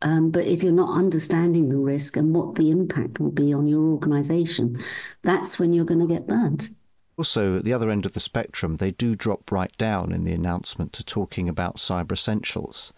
Um, 0.00 0.30
but 0.30 0.44
if 0.44 0.62
you're 0.62 0.72
not 0.72 0.96
understanding 0.96 1.68
the 1.68 1.76
risk 1.76 2.16
and 2.16 2.34
what 2.34 2.54
the 2.54 2.70
impact 2.70 3.18
will 3.18 3.32
be 3.32 3.52
on 3.52 3.66
your 3.66 3.82
organization, 3.82 4.78
that's 5.22 5.58
when 5.58 5.72
you're 5.72 5.84
going 5.84 6.00
to 6.00 6.06
get 6.06 6.26
burnt. 6.26 6.68
Also, 7.16 7.58
at 7.58 7.64
the 7.64 7.72
other 7.72 7.90
end 7.90 8.06
of 8.06 8.14
the 8.14 8.20
spectrum, 8.20 8.76
they 8.76 8.92
do 8.92 9.16
drop 9.16 9.50
right 9.50 9.76
down 9.76 10.12
in 10.12 10.22
the 10.22 10.32
announcement 10.32 10.92
to 10.92 11.04
talking 11.04 11.48
about 11.48 11.76
cyber 11.76 12.12
essentials. 12.12 12.92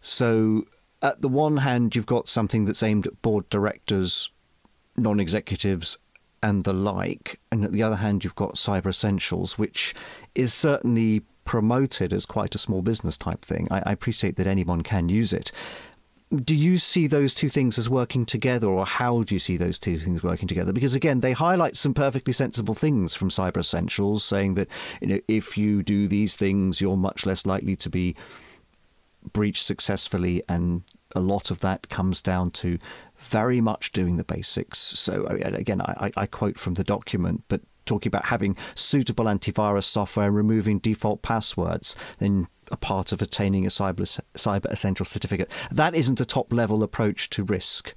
So, 0.00 0.66
at 1.02 1.20
the 1.20 1.28
one 1.28 1.58
hand, 1.58 1.96
you've 1.96 2.06
got 2.06 2.28
something 2.28 2.64
that's 2.64 2.82
aimed 2.82 3.08
at 3.08 3.20
board 3.22 3.48
directors, 3.50 4.30
non 4.96 5.18
executives, 5.18 5.98
and 6.42 6.62
the 6.62 6.72
like. 6.72 7.40
And 7.50 7.64
at 7.64 7.72
the 7.72 7.82
other 7.82 7.96
hand, 7.96 8.22
you've 8.22 8.36
got 8.36 8.54
Cyber 8.54 8.86
Essentials, 8.86 9.58
which 9.58 9.94
is 10.34 10.54
certainly 10.54 11.22
promoted 11.44 12.12
as 12.12 12.26
quite 12.26 12.54
a 12.54 12.58
small 12.58 12.82
business 12.82 13.16
type 13.16 13.44
thing. 13.44 13.68
I, 13.70 13.82
I, 13.86 13.92
appreciate 13.92 14.36
that 14.36 14.46
anyone 14.46 14.82
can 14.82 15.08
use 15.08 15.32
it. 15.32 15.52
Do 16.34 16.56
you 16.56 16.78
see 16.78 17.06
those 17.06 17.34
two 17.34 17.48
things 17.48 17.78
as 17.78 17.88
working 17.88 18.26
together, 18.26 18.66
or 18.66 18.84
how 18.84 19.22
do 19.22 19.34
you 19.34 19.38
see 19.38 19.56
those 19.56 19.78
two 19.78 19.96
things 19.96 20.24
working 20.24 20.48
together? 20.48 20.72
Because 20.72 20.96
again, 20.96 21.20
they 21.20 21.32
highlight 21.32 21.76
some 21.76 21.94
perfectly 21.94 22.32
sensible 22.32 22.74
things 22.74 23.14
from 23.14 23.30
Cyber 23.30 23.58
Essentials, 23.58 24.24
saying 24.24 24.54
that 24.54 24.68
you 25.00 25.06
know 25.06 25.20
if 25.28 25.56
you 25.56 25.84
do 25.84 26.08
these 26.08 26.34
things, 26.34 26.80
you're 26.80 26.96
much 26.96 27.26
less 27.26 27.46
likely 27.46 27.76
to 27.76 27.88
be 27.88 28.16
breached 29.32 29.62
successfully, 29.62 30.42
and 30.48 30.82
a 31.14 31.20
lot 31.20 31.52
of 31.52 31.60
that 31.60 31.88
comes 31.88 32.20
down 32.20 32.50
to 32.50 32.78
very 33.18 33.60
much 33.60 33.92
doing 33.92 34.16
the 34.16 34.24
basics. 34.24 34.78
So 34.78 35.26
again, 35.26 35.80
I, 35.80 36.10
I 36.16 36.26
quote 36.26 36.58
from 36.58 36.74
the 36.74 36.84
document, 36.84 37.44
but 37.48 37.60
talking 37.86 38.10
about 38.10 38.26
having 38.26 38.56
suitable 38.74 39.26
antivirus 39.26 39.84
software 39.84 40.26
and 40.26 40.36
removing 40.36 40.80
default 40.80 41.22
passwords, 41.22 41.94
then 42.18 42.48
a 42.70 42.76
part 42.76 43.12
of 43.12 43.22
attaining 43.22 43.66
a 43.66 43.70
cyber, 43.70 44.20
cyber 44.34 44.70
essential 44.70 45.06
certificate. 45.06 45.50
That 45.70 45.94
isn't 45.94 46.20
a 46.20 46.24
top 46.24 46.52
level 46.52 46.82
approach 46.82 47.30
to 47.30 47.44
risk. 47.44 47.94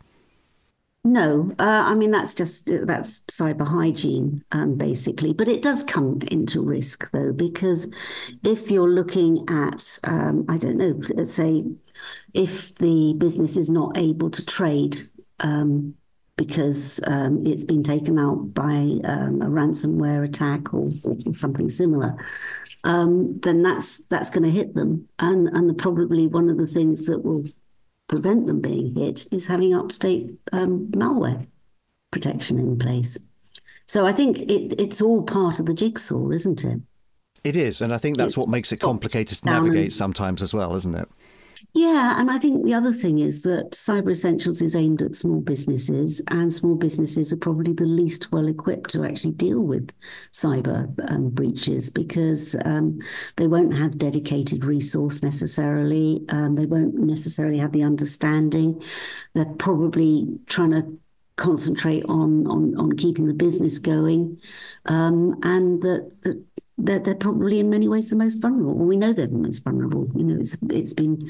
No, 1.06 1.50
uh, 1.58 1.84
I 1.88 1.96
mean 1.96 2.12
that's 2.12 2.34
just 2.34 2.70
that's 2.86 3.22
cyber 3.22 3.66
hygiene, 3.66 4.44
um, 4.52 4.76
basically. 4.76 5.32
But 5.32 5.48
it 5.48 5.62
does 5.62 5.82
come 5.82 6.20
into 6.30 6.62
risk 6.62 7.10
though, 7.12 7.32
because 7.32 7.90
if 8.44 8.70
you're 8.70 8.90
looking 8.90 9.46
at, 9.50 9.98
um, 10.04 10.46
I 10.50 10.58
don't 10.58 10.78
know, 10.78 11.24
say, 11.24 11.64
if 12.34 12.76
the 12.76 13.16
business 13.18 13.56
is 13.56 13.70
not 13.70 13.98
able 13.98 14.30
to 14.30 14.46
trade 14.46 14.98
um, 15.40 15.96
because 16.39 17.01
um, 17.05 17.46
it's 17.46 17.65
been 17.65 17.84
taken 17.84 18.17
out 18.17 18.53
by 18.53 18.77
um, 19.03 19.41
a 19.41 19.48
ransomware 19.48 20.24
attack 20.24 20.74
or, 20.74 20.88
or 21.03 21.34
something 21.34 21.69
similar, 21.69 22.15
um, 22.86 23.38
then 23.41 23.62
that's 23.62 24.05
that's 24.05 24.29
going 24.29 24.43
to 24.43 24.50
hit 24.50 24.74
them. 24.74 25.05
And 25.19 25.50
and 25.50 25.69
the, 25.69 25.74
probably 25.74 26.27
one 26.27 26.48
of 26.50 26.58
the 26.58 26.65
things 26.65 27.08
that 27.08 27.25
will 27.25 27.43
prevent 28.08 28.48
them 28.48 28.62
being 28.62 28.96
hit 28.96 29.25
is 29.34 29.48
having 29.48 29.75
up 29.75 29.89
to 29.89 30.00
date 30.00 30.31
um, 30.53 30.88
malware 30.91 31.46
protection 32.10 32.58
in 32.58 32.79
place. 32.79 33.17
So 33.86 34.05
I 34.05 34.13
think 34.13 34.38
it, 34.39 34.79
it's 34.79 35.01
all 35.01 35.24
part 35.24 35.60
of 35.60 35.65
the 35.65 35.74
jigsaw, 35.74 36.31
isn't 36.31 36.63
it? 36.63 36.79
It 37.43 37.58
is, 37.58 37.81
and 37.81 37.93
I 37.93 37.98
think 37.98 38.15
that's 38.15 38.38
what 38.38 38.48
makes 38.48 38.72
it 38.72 38.77
complicated 38.77 39.39
to 39.39 39.46
navigate 39.46 39.91
sometimes 39.91 40.41
as 40.41 40.53
well, 40.53 40.73
isn't 40.75 40.95
it? 40.95 41.10
Yeah, 41.73 42.19
and 42.19 42.32
I 42.32 42.39
think 42.39 42.65
the 42.65 42.73
other 42.73 42.91
thing 42.91 43.19
is 43.19 43.43
that 43.43 43.71
Cyber 43.73 44.12
Essentials 44.12 44.62
is 44.62 44.75
aimed 44.75 45.01
at 45.03 45.15
small 45.15 45.39
businesses, 45.39 46.19
and 46.29 46.51
small 46.53 46.75
businesses 46.75 47.32
are 47.32 47.38
probably 47.38 47.73
the 47.73 47.86
least 47.86 48.32
well 48.32 48.47
equipped 48.47 48.89
to 48.91 49.05
actually 49.05 49.34
deal 49.34 49.60
with 49.60 49.89
cyber 50.34 50.89
um, 51.12 51.29
breaches 51.29 51.91
because 51.91 52.55
um, 52.65 52.99
they 53.38 53.47
won't 53.47 53.75
have 53.75 53.99
dedicated 53.99 54.65
resource 54.65 55.21
necessarily. 55.21 56.25
Um, 56.29 56.55
they 56.55 56.65
won't 56.65 56.95
necessarily 56.95 57.60
have 57.60 57.71
the 57.71 57.84
understanding. 57.84 58.82
They're 59.36 59.45
probably 59.45 60.27
trying 60.47 60.71
to 60.71 60.97
concentrate 61.36 62.03
on 62.05 62.47
on, 62.47 62.75
on 62.77 62.93
keeping 62.97 63.27
the 63.27 63.34
business 63.34 63.79
going, 63.79 64.41
um, 64.86 65.39
and 65.43 65.82
that, 65.84 66.12
that 66.23 66.43
they're, 66.80 67.00
they're 67.00 67.15
probably 67.15 67.60
in 67.60 67.70
many 67.70 67.88
ways 67.88 68.10
the 68.10 68.15
most 68.15 68.42
vulnerable. 68.42 68.74
Well, 68.74 68.88
we 68.88 68.98
know 68.98 69.13
they're 69.13 69.28
the 69.28 69.38
most 69.38 69.63
vulnerable. 69.63 70.10
You 70.15 70.24
know, 70.24 70.39
it's 70.39 70.58
it's 70.70 70.94
been 70.94 71.30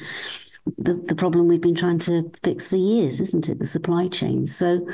the, 0.78 0.94
the 0.94 1.14
problem 1.14 1.48
we've 1.48 1.60
been 1.60 1.74
trying 1.74 1.98
to 2.00 2.30
fix 2.42 2.68
for 2.68 2.76
years, 2.76 3.20
isn't 3.20 3.48
it? 3.48 3.58
The 3.58 3.66
supply 3.66 4.08
chain. 4.08 4.46
So, 4.46 4.86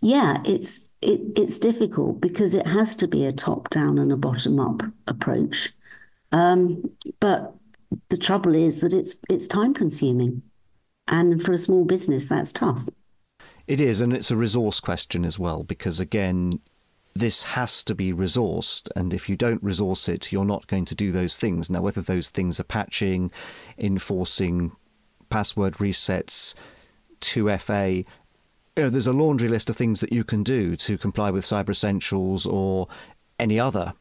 yeah, 0.00 0.42
it's 0.44 0.90
it, 1.00 1.20
it's 1.36 1.58
difficult 1.58 2.20
because 2.20 2.54
it 2.54 2.66
has 2.66 2.94
to 2.96 3.08
be 3.08 3.24
a 3.24 3.32
top 3.32 3.70
down 3.70 3.98
and 3.98 4.12
a 4.12 4.16
bottom 4.16 4.60
up 4.60 4.82
approach. 5.06 5.72
Um, 6.30 6.90
but 7.20 7.54
the 8.08 8.16
trouble 8.16 8.54
is 8.54 8.80
that 8.80 8.92
it's 8.92 9.16
it's 9.28 9.46
time 9.46 9.74
consuming, 9.74 10.42
and 11.08 11.42
for 11.42 11.52
a 11.52 11.58
small 11.58 11.84
business, 11.84 12.28
that's 12.28 12.52
tough. 12.52 12.88
It 13.66 13.80
is, 13.80 14.00
and 14.00 14.12
it's 14.12 14.30
a 14.30 14.36
resource 14.36 14.80
question 14.80 15.24
as 15.24 15.38
well, 15.38 15.62
because 15.62 16.00
again, 16.00 16.60
this 17.14 17.42
has 17.42 17.84
to 17.84 17.94
be 17.94 18.12
resourced, 18.12 18.88
and 18.96 19.12
if 19.12 19.28
you 19.28 19.36
don't 19.36 19.62
resource 19.62 20.08
it, 20.08 20.32
you're 20.32 20.44
not 20.44 20.66
going 20.66 20.84
to 20.86 20.94
do 20.94 21.12
those 21.12 21.36
things. 21.36 21.68
Now, 21.68 21.82
whether 21.82 22.00
those 22.00 22.30
things 22.30 22.58
are 22.58 22.64
patching, 22.64 23.30
enforcing 23.78 24.72
password 25.28 25.74
resets, 25.74 26.54
2FA, 27.20 28.04
you 28.76 28.82
know, 28.82 28.88
there's 28.88 29.06
a 29.06 29.12
laundry 29.12 29.48
list 29.48 29.68
of 29.68 29.76
things 29.76 30.00
that 30.00 30.12
you 30.12 30.24
can 30.24 30.42
do 30.42 30.76
to 30.76 30.96
comply 30.96 31.30
with 31.30 31.44
Cyber 31.44 31.70
Essentials 31.70 32.46
or 32.46 32.88
any 33.38 33.60
other 33.60 33.92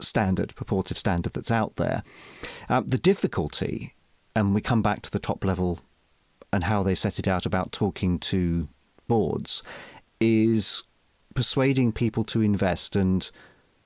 standard, 0.00 0.54
purported 0.54 0.98
standard 0.98 1.32
that's 1.32 1.50
out 1.50 1.76
there. 1.76 2.02
Um, 2.68 2.86
the 2.86 2.98
difficulty, 2.98 3.94
and 4.36 4.54
we 4.54 4.60
come 4.60 4.82
back 4.82 5.00
to 5.02 5.10
the 5.10 5.18
top 5.18 5.44
level 5.44 5.80
and 6.52 6.64
how 6.64 6.82
they 6.82 6.94
set 6.94 7.18
it 7.18 7.28
out 7.28 7.46
about 7.46 7.72
talking 7.72 8.18
to 8.18 8.68
boards, 9.08 9.62
is 10.20 10.82
persuading 11.40 11.90
people 11.90 12.22
to 12.22 12.42
invest. 12.42 12.94
And 12.94 13.30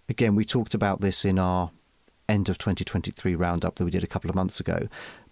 again, 0.08 0.34
we 0.34 0.44
talked 0.44 0.74
about 0.74 1.00
this 1.00 1.24
in 1.24 1.38
our 1.38 1.70
end 2.28 2.48
of 2.48 2.58
2023 2.58 3.36
roundup 3.36 3.76
that 3.76 3.84
we 3.84 3.92
did 3.92 4.02
a 4.02 4.08
couple 4.08 4.28
of 4.28 4.34
months 4.34 4.58
ago. 4.58 4.88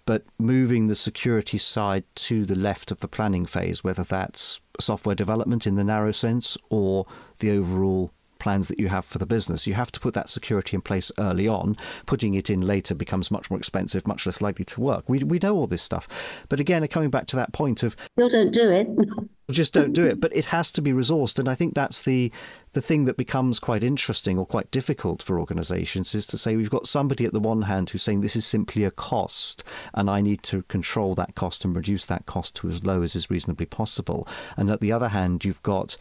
But 0.06 0.22
moving 0.38 0.86
the 0.86 0.94
security 0.94 1.58
side 1.58 2.04
to 2.14 2.44
the 2.44 2.54
left 2.54 2.92
of 2.92 3.00
the 3.00 3.08
planning 3.08 3.44
phase, 3.44 3.82
whether 3.82 4.04
that's 4.04 4.60
software 4.78 5.16
development 5.16 5.66
in 5.66 5.74
the 5.74 5.82
narrow 5.82 6.12
sense 6.12 6.56
or 6.70 7.06
the 7.40 7.50
overall 7.50 8.12
plans 8.42 8.66
that 8.66 8.80
you 8.80 8.88
have 8.88 9.04
for 9.04 9.18
the 9.18 9.26
business. 9.26 9.68
You 9.68 9.74
have 9.74 9.92
to 9.92 10.00
put 10.00 10.14
that 10.14 10.28
security 10.28 10.74
in 10.74 10.82
place 10.82 11.12
early 11.16 11.46
on. 11.46 11.76
Putting 12.06 12.34
it 12.34 12.50
in 12.50 12.60
later 12.60 12.92
becomes 12.94 13.30
much 13.30 13.50
more 13.50 13.58
expensive, 13.58 14.04
much 14.04 14.26
less 14.26 14.40
likely 14.40 14.64
to 14.64 14.80
work. 14.80 15.08
We, 15.08 15.20
we 15.20 15.38
know 15.38 15.54
all 15.54 15.68
this 15.68 15.82
stuff. 15.82 16.08
But 16.48 16.58
again, 16.58 16.86
coming 16.88 17.08
back 17.10 17.26
to 17.28 17.36
that 17.36 17.52
point 17.52 17.84
of. 17.84 17.96
Still 18.18 18.28
don't 18.28 18.52
do 18.52 18.70
it. 18.70 18.88
just 19.52 19.72
don't 19.72 19.92
do 19.92 20.04
it. 20.04 20.20
But 20.20 20.34
it 20.34 20.46
has 20.46 20.72
to 20.72 20.82
be 20.82 20.92
resourced. 20.92 21.38
And 21.38 21.48
I 21.48 21.54
think 21.54 21.74
that's 21.74 22.02
the, 22.02 22.32
the 22.72 22.80
thing 22.80 23.04
that 23.04 23.16
becomes 23.16 23.60
quite 23.60 23.84
interesting 23.84 24.38
or 24.38 24.44
quite 24.44 24.70
difficult 24.72 25.22
for 25.22 25.38
organizations 25.38 26.12
is 26.14 26.26
to 26.26 26.38
say 26.38 26.56
we've 26.56 26.68
got 26.68 26.88
somebody 26.88 27.24
at 27.24 27.32
the 27.32 27.40
one 27.40 27.62
hand 27.62 27.90
who's 27.90 28.02
saying 28.02 28.22
this 28.22 28.36
is 28.36 28.46
simply 28.46 28.82
a 28.82 28.90
cost 28.90 29.62
and 29.94 30.10
I 30.10 30.20
need 30.20 30.42
to 30.44 30.62
control 30.64 31.14
that 31.14 31.36
cost 31.36 31.64
and 31.64 31.76
reduce 31.76 32.04
that 32.06 32.26
cost 32.26 32.56
to 32.56 32.68
as 32.68 32.84
low 32.84 33.02
as 33.02 33.14
is 33.14 33.30
reasonably 33.30 33.66
possible. 33.66 34.26
And 34.56 34.68
at 34.68 34.80
the 34.80 34.90
other 34.90 35.08
hand, 35.08 35.44
you've 35.44 35.62
got 35.62 35.96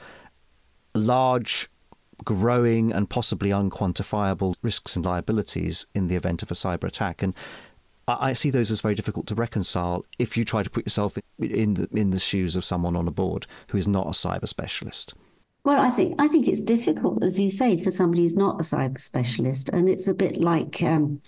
large 0.93 1.69
growing 2.23 2.91
and 2.91 3.09
possibly 3.09 3.49
unquantifiable 3.49 4.55
risks 4.61 4.95
and 4.95 5.05
liabilities 5.05 5.87
in 5.93 6.07
the 6.07 6.15
event 6.15 6.43
of 6.43 6.51
a 6.51 6.55
cyber 6.55 6.85
attack. 6.85 7.21
And 7.21 7.33
I 8.07 8.33
see 8.33 8.49
those 8.49 8.71
as 8.71 8.81
very 8.81 8.95
difficult 8.95 9.27
to 9.27 9.35
reconcile 9.35 10.05
if 10.19 10.35
you 10.35 10.43
try 10.43 10.63
to 10.63 10.69
put 10.69 10.85
yourself 10.85 11.17
in 11.39 11.75
the 11.75 11.87
in 11.93 12.09
the 12.09 12.19
shoes 12.19 12.55
of 12.55 12.65
someone 12.65 12.95
on 12.95 13.07
a 13.07 13.11
board 13.11 13.47
who 13.69 13.77
is 13.77 13.87
not 13.87 14.07
a 14.07 14.11
cyber 14.11 14.47
specialist. 14.47 15.13
Well, 15.63 15.79
I 15.79 15.91
think 15.91 16.15
I 16.19 16.27
think 16.27 16.47
it's 16.47 16.61
difficult, 16.61 17.23
as 17.23 17.39
you 17.39 17.49
say, 17.49 17.77
for 17.77 17.91
somebody 17.91 18.23
who's 18.23 18.35
not 18.35 18.59
a 18.59 18.63
cyber 18.63 18.99
specialist, 18.99 19.69
and 19.69 19.87
it's 19.87 20.07
a 20.07 20.13
bit 20.13 20.41
like 20.41 20.81
um, 20.81 21.21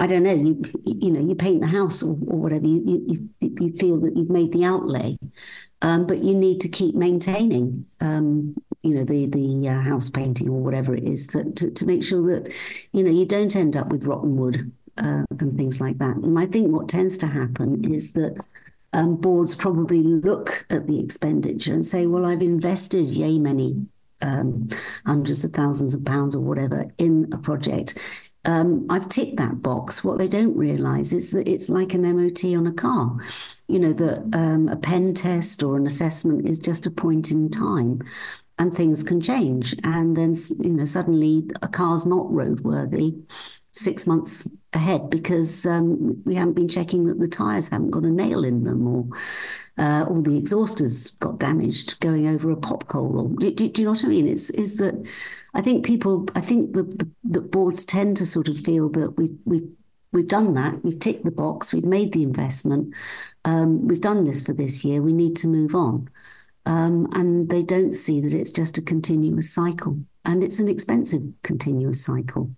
I 0.00 0.06
don't 0.06 0.24
know, 0.24 0.34
you 0.34 0.62
you 0.84 1.10
know, 1.10 1.20
you 1.20 1.34
paint 1.34 1.60
the 1.60 1.68
house 1.68 2.02
or, 2.02 2.10
or 2.26 2.38
whatever. 2.38 2.66
You, 2.66 3.04
you 3.06 3.28
you 3.40 3.72
feel 3.74 4.00
that 4.00 4.16
you've 4.16 4.30
made 4.30 4.52
the 4.52 4.64
outlay, 4.64 5.16
um, 5.82 6.06
but 6.06 6.24
you 6.24 6.34
need 6.34 6.60
to 6.62 6.68
keep 6.68 6.94
maintaining, 6.94 7.86
um, 8.00 8.56
you 8.88 8.94
know, 8.94 9.04
the 9.04 9.26
the 9.26 9.68
uh, 9.68 9.80
house 9.80 10.08
painting 10.08 10.48
or 10.48 10.60
whatever 10.60 10.94
it 10.94 11.04
is 11.04 11.26
to, 11.28 11.44
to, 11.52 11.70
to 11.70 11.86
make 11.86 12.02
sure 12.02 12.22
that 12.32 12.52
you 12.92 13.04
know 13.04 13.10
you 13.10 13.26
don't 13.26 13.54
end 13.54 13.76
up 13.76 13.88
with 13.88 14.04
rotten 14.04 14.36
wood 14.36 14.72
uh, 14.96 15.24
and 15.38 15.56
things 15.56 15.80
like 15.80 15.98
that. 15.98 16.16
And 16.16 16.38
I 16.38 16.46
think 16.46 16.72
what 16.72 16.88
tends 16.88 17.18
to 17.18 17.26
happen 17.26 17.92
is 17.92 18.12
that 18.14 18.36
um, 18.92 19.16
boards 19.16 19.54
probably 19.54 20.02
look 20.02 20.66
at 20.70 20.86
the 20.86 21.00
expenditure 21.00 21.74
and 21.74 21.86
say, 21.86 22.06
well, 22.06 22.24
I've 22.24 22.42
invested 22.42 23.04
yay 23.06 23.38
many 23.38 23.86
um, 24.22 24.70
hundreds 25.04 25.44
of 25.44 25.52
thousands 25.52 25.94
of 25.94 26.04
pounds 26.04 26.34
or 26.34 26.40
whatever 26.40 26.90
in 26.96 27.28
a 27.32 27.38
project. 27.38 27.98
Um, 28.44 28.86
I've 28.88 29.08
ticked 29.08 29.36
that 29.36 29.62
box. 29.62 30.02
What 30.02 30.16
they 30.16 30.28
don't 30.28 30.56
realise 30.56 31.12
is 31.12 31.32
that 31.32 31.46
it's 31.46 31.68
like 31.68 31.92
an 31.92 32.02
MOT 32.02 32.44
on 32.56 32.66
a 32.66 32.72
car. 32.72 33.18
You 33.66 33.78
know, 33.78 33.92
that 33.92 34.30
um, 34.32 34.68
a 34.68 34.76
pen 34.76 35.12
test 35.12 35.62
or 35.62 35.76
an 35.76 35.86
assessment 35.86 36.48
is 36.48 36.58
just 36.58 36.86
a 36.86 36.90
point 36.90 37.30
in 37.30 37.50
time 37.50 38.00
and 38.58 38.74
things 38.74 39.02
can 39.02 39.20
change. 39.20 39.74
And 39.84 40.16
then, 40.16 40.34
you 40.60 40.72
know, 40.72 40.84
suddenly 40.84 41.48
a 41.62 41.68
car's 41.68 42.06
not 42.06 42.26
roadworthy 42.26 43.22
six 43.72 44.06
months 44.06 44.48
ahead 44.72 45.08
because 45.10 45.64
um, 45.64 46.22
we 46.24 46.34
haven't 46.34 46.54
been 46.54 46.68
checking 46.68 47.06
that 47.06 47.20
the 47.20 47.28
tyres 47.28 47.68
haven't 47.68 47.90
got 47.90 48.04
a 48.04 48.10
nail 48.10 48.44
in 48.44 48.64
them 48.64 48.86
or 48.86 49.06
uh, 49.78 50.04
or 50.08 50.20
the 50.20 50.40
exhausters 50.40 51.16
got 51.20 51.38
damaged 51.38 52.00
going 52.00 52.26
over 52.26 52.50
a 52.50 52.56
pop 52.56 52.90
hole. 52.90 53.20
Or 53.20 53.28
do, 53.40 53.50
do, 53.52 53.68
do, 53.68 53.82
you 53.82 53.86
know 53.86 53.92
what 53.92 54.04
I 54.04 54.08
mean? 54.08 54.26
It's 54.26 54.50
is 54.50 54.76
that 54.78 54.94
I 55.54 55.62
think 55.62 55.86
people, 55.86 56.26
I 56.34 56.40
think 56.40 56.74
the, 56.74 56.82
the, 56.82 57.08
the 57.22 57.40
boards 57.40 57.84
tend 57.84 58.16
to 58.16 58.26
sort 58.26 58.48
of 58.48 58.58
feel 58.58 58.88
that 58.90 59.16
we've 59.16 59.38
we've 59.44 59.68
we've 60.12 60.28
done 60.28 60.54
that, 60.54 60.84
we've 60.84 60.98
ticked 60.98 61.24
the 61.24 61.30
box, 61.30 61.72
we've 61.72 61.84
made 61.84 62.12
the 62.12 62.22
investment, 62.22 62.94
um, 63.44 63.86
we've 63.86 64.00
done 64.00 64.24
this 64.24 64.42
for 64.42 64.52
this 64.52 64.84
year, 64.84 65.02
we 65.02 65.12
need 65.12 65.36
to 65.36 65.46
move 65.46 65.74
on. 65.74 66.08
Um, 66.68 67.08
and 67.14 67.48
they 67.48 67.62
don't 67.62 67.94
see 67.94 68.20
that 68.20 68.34
it's 68.34 68.52
just 68.52 68.76
a 68.78 68.82
continuous 68.82 69.52
cycle. 69.52 69.98
And 70.24 70.44
it's 70.44 70.60
an 70.60 70.68
expensive 70.68 71.22
continuous 71.42 72.04
cycle 72.04 72.50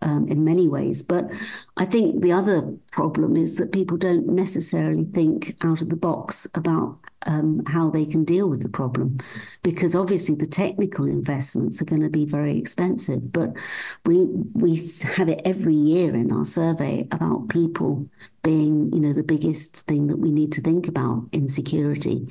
um, 0.00 0.26
in 0.26 0.42
many 0.42 0.66
ways. 0.68 1.02
But 1.02 1.30
I 1.76 1.84
think 1.84 2.22
the 2.22 2.32
other 2.32 2.74
problem 2.90 3.36
is 3.36 3.56
that 3.56 3.72
people 3.72 3.98
don't 3.98 4.26
necessarily 4.26 5.04
think 5.04 5.54
out 5.62 5.82
of 5.82 5.90
the 5.90 5.96
box 5.96 6.46
about 6.54 6.98
um, 7.26 7.62
how 7.66 7.90
they 7.90 8.06
can 8.06 8.24
deal 8.24 8.48
with 8.48 8.62
the 8.62 8.68
problem, 8.68 9.18
because 9.62 9.94
obviously 9.94 10.34
the 10.34 10.46
technical 10.46 11.04
investments 11.06 11.80
are 11.80 11.84
going 11.84 12.02
to 12.02 12.08
be 12.08 12.24
very 12.24 12.58
expensive. 12.58 13.32
But 13.32 13.50
we 14.06 14.24
we 14.54 14.76
have 15.16 15.28
it 15.28 15.42
every 15.44 15.76
year 15.76 16.14
in 16.14 16.32
our 16.32 16.46
survey 16.46 17.06
about 17.12 17.50
people 17.50 18.08
being, 18.42 18.90
you 18.92 19.00
know, 19.00 19.12
the 19.12 19.22
biggest 19.22 19.86
thing 19.86 20.08
that 20.08 20.18
we 20.18 20.30
need 20.30 20.52
to 20.52 20.62
think 20.62 20.88
about 20.88 21.28
in 21.32 21.48
security. 21.48 22.26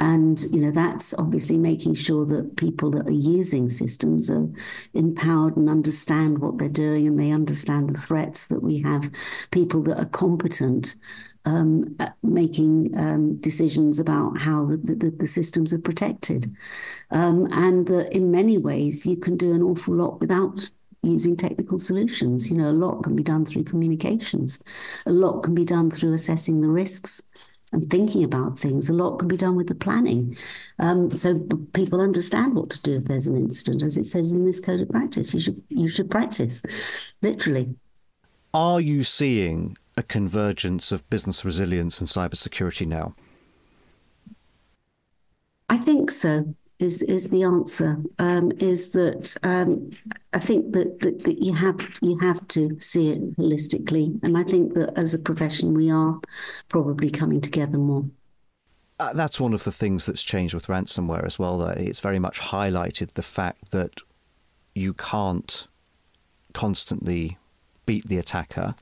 And 0.00 0.40
you 0.50 0.62
know 0.62 0.70
that's 0.70 1.12
obviously 1.14 1.58
making 1.58 1.94
sure 1.94 2.24
that 2.26 2.56
people 2.56 2.90
that 2.92 3.06
are 3.06 3.12
using 3.12 3.68
systems 3.68 4.30
are 4.30 4.48
empowered 4.94 5.56
and 5.56 5.68
understand 5.68 6.38
what 6.38 6.56
they're 6.56 6.68
doing, 6.70 7.06
and 7.06 7.20
they 7.20 7.30
understand 7.30 7.90
the 7.90 8.00
threats 8.00 8.46
that 8.48 8.62
we 8.62 8.80
have. 8.80 9.10
People 9.50 9.82
that 9.84 10.00
are 10.00 10.06
competent 10.06 10.96
um, 11.44 11.96
making 12.22 12.98
um, 12.98 13.36
decisions 13.40 13.98
about 13.98 14.38
how 14.38 14.64
the, 14.66 14.76
the, 14.78 15.10
the 15.10 15.26
systems 15.26 15.72
are 15.74 15.78
protected, 15.78 16.50
um, 17.10 17.46
and 17.52 17.86
that 17.88 18.10
in 18.14 18.30
many 18.30 18.56
ways 18.56 19.06
you 19.06 19.16
can 19.16 19.36
do 19.36 19.52
an 19.52 19.62
awful 19.62 19.94
lot 19.94 20.18
without 20.20 20.70
using 21.02 21.36
technical 21.36 21.78
solutions. 21.78 22.50
You 22.50 22.58
know, 22.58 22.70
a 22.70 22.72
lot 22.72 23.02
can 23.02 23.16
be 23.16 23.22
done 23.22 23.44
through 23.44 23.64
communications. 23.64 24.62
A 25.06 25.12
lot 25.12 25.42
can 25.42 25.54
be 25.54 25.64
done 25.64 25.90
through 25.90 26.12
assessing 26.12 26.60
the 26.60 26.68
risks 26.68 27.29
and 27.72 27.88
thinking 27.88 28.24
about 28.24 28.58
things. 28.58 28.88
A 28.88 28.92
lot 28.92 29.18
can 29.18 29.28
be 29.28 29.36
done 29.36 29.56
with 29.56 29.68
the 29.68 29.74
planning. 29.74 30.36
Um, 30.78 31.10
so 31.10 31.38
people 31.72 32.00
understand 32.00 32.54
what 32.54 32.70
to 32.70 32.82
do 32.82 32.96
if 32.96 33.04
there's 33.04 33.26
an 33.26 33.36
incident. 33.36 33.82
As 33.82 33.96
it 33.96 34.04
says 34.04 34.32
in 34.32 34.44
this 34.44 34.60
code 34.60 34.80
of 34.80 34.88
practice, 34.88 35.32
you 35.32 35.40
should 35.40 35.62
you 35.68 35.88
should 35.88 36.10
practice, 36.10 36.62
literally. 37.22 37.74
Are 38.52 38.80
you 38.80 39.04
seeing 39.04 39.76
a 39.96 40.02
convergence 40.02 40.90
of 40.90 41.08
business 41.10 41.44
resilience 41.44 42.00
and 42.00 42.08
cybersecurity 42.08 42.86
now? 42.86 43.14
I 45.68 45.78
think 45.78 46.10
so 46.10 46.54
is 46.80 47.02
is 47.02 47.28
the 47.28 47.44
answer. 47.44 47.98
Um, 48.18 48.52
is 48.58 48.90
that 48.90 49.36
um, 49.42 49.90
I 50.32 50.38
think 50.38 50.72
that, 50.72 51.00
that, 51.00 51.22
that 51.24 51.42
you 51.42 51.52
have 51.54 51.98
you 52.00 52.18
have 52.18 52.46
to 52.48 52.80
see 52.80 53.10
it 53.10 53.36
holistically, 53.36 54.18
and 54.22 54.36
I 54.36 54.42
think 54.42 54.74
that 54.74 54.98
as 54.98 55.14
a 55.14 55.18
profession 55.18 55.74
we 55.74 55.90
are 55.90 56.18
probably 56.68 57.10
coming 57.10 57.40
together 57.40 57.78
more. 57.78 58.06
Uh, 58.98 59.12
that's 59.14 59.40
one 59.40 59.54
of 59.54 59.64
the 59.64 59.72
things 59.72 60.04
that's 60.04 60.22
changed 60.22 60.54
with 60.54 60.66
ransomware 60.66 61.24
as 61.24 61.38
well. 61.38 61.58
That 61.58 61.78
it's 61.78 62.00
very 62.00 62.18
much 62.18 62.40
highlighted 62.40 63.12
the 63.12 63.22
fact 63.22 63.70
that 63.70 64.00
you 64.74 64.94
can't 64.94 65.66
constantly 66.54 67.38
beat 67.84 68.08
the 68.08 68.18
attacker, 68.18 68.74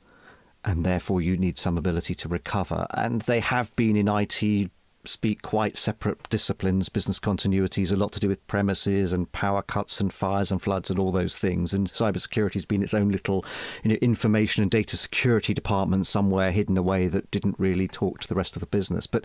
and 0.65 0.85
therefore 0.87 1.21
you 1.21 1.37
need 1.37 1.59
some 1.59 1.77
ability 1.77 2.15
to 2.15 2.29
recover. 2.29 2.87
And 2.91 3.23
they 3.23 3.41
have 3.41 3.75
been 3.75 3.97
in 3.97 4.09
IT 4.09 4.71
speak 5.09 5.43
quite 5.43 5.77
separate 5.77 6.29
disciplines. 6.29 6.89
Business 6.89 7.19
continuity 7.19 7.83
is 7.83 7.93
a 7.93 7.97
lot 7.97 8.13
to 8.13 8.21
do 8.21 8.29
with 8.29 8.47
premises 8.47 9.13
and 9.13 9.31
power 9.33 9.63
cuts 9.63 10.01
and 10.01 10.13
fires 10.13 10.51
and 10.53 10.61
floods 10.61 10.91
and 10.91 10.99
all 10.99 11.13
those 11.13 11.37
things. 11.37 11.73
And 11.73 11.89
cybersecurity 11.89 12.55
has 12.55 12.65
been 12.65 12.83
its 12.83 12.95
own 12.95 13.09
little 13.11 13.45
you 13.83 13.91
know, 13.91 13.97
information 13.97 14.63
and 14.63 14.71
data 14.71 14.97
security 14.97 15.55
department 15.55 16.07
somewhere 16.07 16.53
hidden 16.53 16.77
away 16.77 17.09
that 17.09 17.31
didn't 17.31 17.57
really 17.59 17.89
talk 17.89 18.21
to 18.21 18.29
the 18.29 18.35
rest 18.35 18.57
of 18.57 18.61
the 18.61 18.67
business. 18.67 19.07
But 19.07 19.25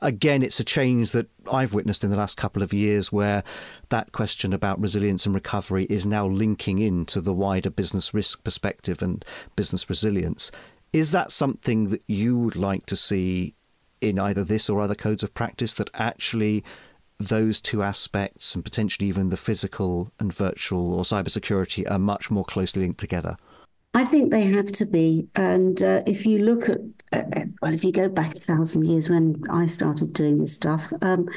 again, 0.00 0.42
it's 0.42 0.60
a 0.60 0.64
change 0.64 1.12
that 1.12 1.28
I've 1.50 1.74
witnessed 1.74 2.04
in 2.04 2.10
the 2.10 2.16
last 2.16 2.36
couple 2.36 2.62
of 2.62 2.72
years 2.72 3.12
where 3.12 3.42
that 3.90 4.12
question 4.12 4.52
about 4.52 4.80
resilience 4.80 5.26
and 5.26 5.34
recovery 5.34 5.86
is 5.90 6.06
now 6.06 6.26
linking 6.26 6.78
into 6.78 7.20
the 7.20 7.34
wider 7.34 7.70
business 7.70 8.14
risk 8.14 8.42
perspective 8.44 9.02
and 9.02 9.24
business 9.56 9.88
resilience. 9.88 10.50
Is 10.92 11.10
that 11.12 11.32
something 11.32 11.90
that 11.90 12.02
you 12.06 12.38
would 12.38 12.56
like 12.56 12.86
to 12.86 12.96
see 12.96 13.54
in 14.02 14.18
either 14.18 14.44
this 14.44 14.68
or 14.68 14.80
other 14.80 14.94
codes 14.94 15.22
of 15.22 15.34
practice 15.34 15.72
that 15.74 15.90
actually 15.94 16.64
those 17.18 17.60
two 17.60 17.82
aspects 17.82 18.54
and 18.54 18.64
potentially 18.64 19.08
even 19.08 19.30
the 19.30 19.36
physical 19.36 20.12
and 20.18 20.34
virtual 20.34 20.92
or 20.94 21.04
cybersecurity 21.04 21.88
are 21.90 21.98
much 21.98 22.30
more 22.30 22.44
closely 22.44 22.82
linked 22.82 22.98
together? 23.00 23.36
I 23.94 24.04
think 24.04 24.30
they 24.30 24.44
have 24.44 24.72
to 24.72 24.86
be. 24.86 25.28
And 25.34 25.82
uh, 25.82 26.02
if 26.06 26.24
you 26.26 26.38
look 26.38 26.68
at, 26.68 26.78
uh, 27.12 27.44
well, 27.60 27.74
if 27.74 27.84
you 27.84 27.92
go 27.92 28.08
back 28.08 28.36
a 28.36 28.40
thousand 28.40 28.84
years 28.86 29.10
when 29.10 29.42
I 29.50 29.66
started 29.66 30.14
doing 30.14 30.36
this 30.36 30.54
stuff, 30.54 30.92
um, 31.02 31.28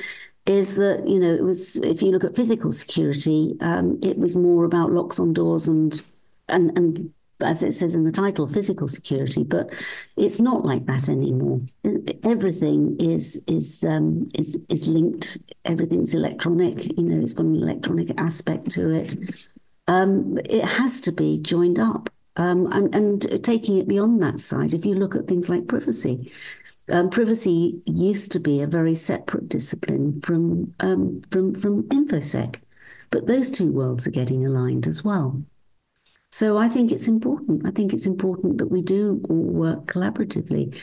is 0.45 0.75
that, 0.75 1.07
you 1.07 1.19
know, 1.19 1.33
it 1.33 1.43
was, 1.43 1.75
if 1.77 2.01
you 2.01 2.11
look 2.11 2.23
at 2.23 2.35
physical 2.35 2.71
security, 2.71 3.55
um, 3.61 3.99
it 4.01 4.17
was 4.17 4.35
more 4.35 4.63
about 4.63 4.91
locks 4.91 5.19
on 5.19 5.33
doors 5.33 5.67
and, 5.67 6.01
and, 6.47 6.77
and 6.77 7.13
as 7.41 7.63
it 7.63 7.73
says 7.73 7.95
in 7.95 8.03
the 8.03 8.11
title, 8.11 8.47
physical 8.47 8.87
security, 8.87 9.43
but 9.43 9.69
it's 10.15 10.39
not 10.39 10.65
like 10.65 10.85
that 10.85 11.09
anymore. 11.09 11.61
Everything 12.23 12.95
is 12.99 13.43
is 13.47 13.83
um, 13.83 14.29
is 14.33 14.57
is 14.69 14.87
linked. 14.87 15.37
Everything's 15.65 16.13
electronic. 16.13 16.85
You 16.97 17.03
know, 17.03 17.23
it's 17.23 17.33
got 17.33 17.45
an 17.45 17.55
electronic 17.55 18.11
aspect 18.19 18.69
to 18.71 18.89
it. 18.89 19.15
Um, 19.87 20.39
it 20.45 20.65
has 20.65 21.01
to 21.01 21.11
be 21.11 21.39
joined 21.39 21.79
up. 21.79 22.09
Um, 22.37 22.69
and, 22.73 22.93
and 22.93 23.43
taking 23.45 23.77
it 23.77 23.87
beyond 23.87 24.21
that 24.21 24.41
side, 24.41 24.73
if 24.73 24.85
you 24.85 24.93
look 24.93 25.15
at 25.15 25.25
things 25.25 25.47
like 25.47 25.67
privacy, 25.67 26.33
um, 26.91 27.09
privacy 27.09 27.81
used 27.85 28.31
to 28.33 28.39
be 28.39 28.61
a 28.61 28.67
very 28.67 28.93
separate 28.93 29.47
discipline 29.49 30.19
from 30.21 30.73
um, 30.81 31.21
from 31.31 31.55
from 31.55 31.83
infosec, 31.83 32.57
but 33.09 33.25
those 33.25 33.49
two 33.51 33.71
worlds 33.71 34.05
are 34.05 34.11
getting 34.11 34.45
aligned 34.45 34.85
as 34.85 35.03
well. 35.03 35.41
So 36.35 36.57
I 36.57 36.67
think 36.67 36.91
it's 36.91 37.07
important. 37.07 37.65
I 37.65 37.71
think 37.71 37.93
it's 37.93 38.05
important 38.05 38.57
that 38.57 38.67
we 38.67 38.81
do 38.81 39.21
all 39.29 39.37
work 39.37 39.85
collaboratively. 39.85 40.77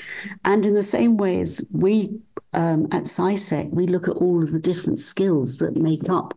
And 0.46 0.64
in 0.64 0.72
the 0.72 0.82
same 0.82 1.18
way 1.18 1.42
as 1.42 1.62
we 1.70 2.18
um, 2.54 2.86
at 2.90 3.02
CIISec, 3.02 3.68
we 3.68 3.86
look 3.86 4.08
at 4.08 4.16
all 4.16 4.42
of 4.42 4.52
the 4.52 4.58
different 4.58 4.98
skills 4.98 5.58
that 5.58 5.76
make 5.76 6.08
up 6.08 6.32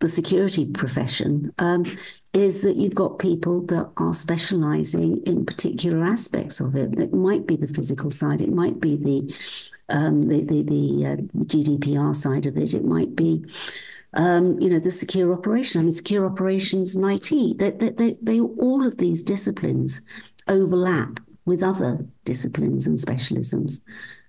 the 0.00 0.08
security 0.08 0.66
profession, 0.66 1.52
um, 1.60 1.84
is 2.32 2.62
that 2.62 2.74
you've 2.74 2.96
got 2.96 3.20
people 3.20 3.64
that 3.66 3.88
are 3.98 4.14
specializing 4.14 5.22
in 5.26 5.46
particular 5.46 6.04
aspects 6.04 6.58
of 6.58 6.74
it. 6.74 6.98
It 6.98 7.14
might 7.14 7.46
be 7.46 7.54
the 7.54 7.72
physical 7.72 8.10
side, 8.10 8.40
it 8.40 8.52
might 8.52 8.80
be 8.80 8.96
the 8.96 9.32
um, 9.90 10.22
the 10.22 10.42
the, 10.42 10.62
the, 10.64 11.06
uh, 11.06 11.16
the 11.34 11.46
GDPR 11.46 12.16
side 12.16 12.46
of 12.46 12.56
it, 12.56 12.74
it 12.74 12.84
might 12.84 13.14
be 13.14 13.44
um, 14.14 14.58
you 14.60 14.68
know, 14.68 14.78
the 14.78 14.90
secure 14.90 15.32
operation. 15.32 15.80
I 15.80 15.84
mean, 15.84 15.92
secure 15.92 16.26
operations 16.26 16.94
and 16.94 17.10
IT. 17.10 17.58
They, 17.58 17.70
they, 17.70 17.90
they, 17.90 18.16
they, 18.20 18.40
all 18.40 18.86
of 18.86 18.98
these 18.98 19.22
disciplines 19.22 20.02
overlap 20.48 21.20
with 21.44 21.62
other 21.62 22.06
disciplines 22.24 22.86
and 22.86 22.98
specialisms. 22.98 23.82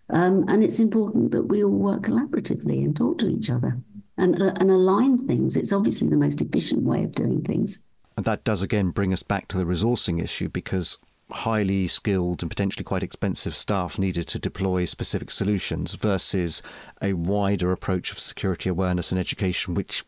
Um, 0.09 0.45
and 0.47 0.63
it's 0.63 0.79
important 0.79 1.31
that 1.31 1.43
we 1.43 1.63
all 1.63 1.71
work 1.71 2.03
collaboratively 2.03 2.83
and 2.83 2.95
talk 2.95 3.17
to 3.19 3.27
each 3.27 3.49
other 3.49 3.77
and, 4.17 4.41
uh, 4.41 4.53
and 4.57 4.69
align 4.69 5.25
things. 5.25 5.55
It's 5.55 5.73
obviously 5.73 6.09
the 6.09 6.17
most 6.17 6.41
efficient 6.41 6.83
way 6.83 7.03
of 7.03 7.13
doing 7.13 7.41
things. 7.43 7.83
And 8.17 8.25
that 8.25 8.43
does 8.43 8.61
again 8.61 8.89
bring 8.89 9.13
us 9.13 9.23
back 9.23 9.47
to 9.49 9.57
the 9.57 9.63
resourcing 9.65 10.21
issue 10.21 10.49
because 10.49 10.99
highly 11.31 11.87
skilled 11.87 12.41
and 12.41 12.49
potentially 12.49 12.83
quite 12.83 13.03
expensive 13.03 13.55
staff 13.55 13.97
needed 13.97 14.27
to 14.27 14.39
deploy 14.39 14.85
specific 14.85 15.31
solutions 15.31 15.95
versus 15.95 16.61
a 17.01 17.13
wider 17.13 17.71
approach 17.71 18.11
of 18.11 18.19
security 18.19 18.69
awareness 18.69 19.11
and 19.11 19.19
education, 19.19 19.73
which 19.73 20.05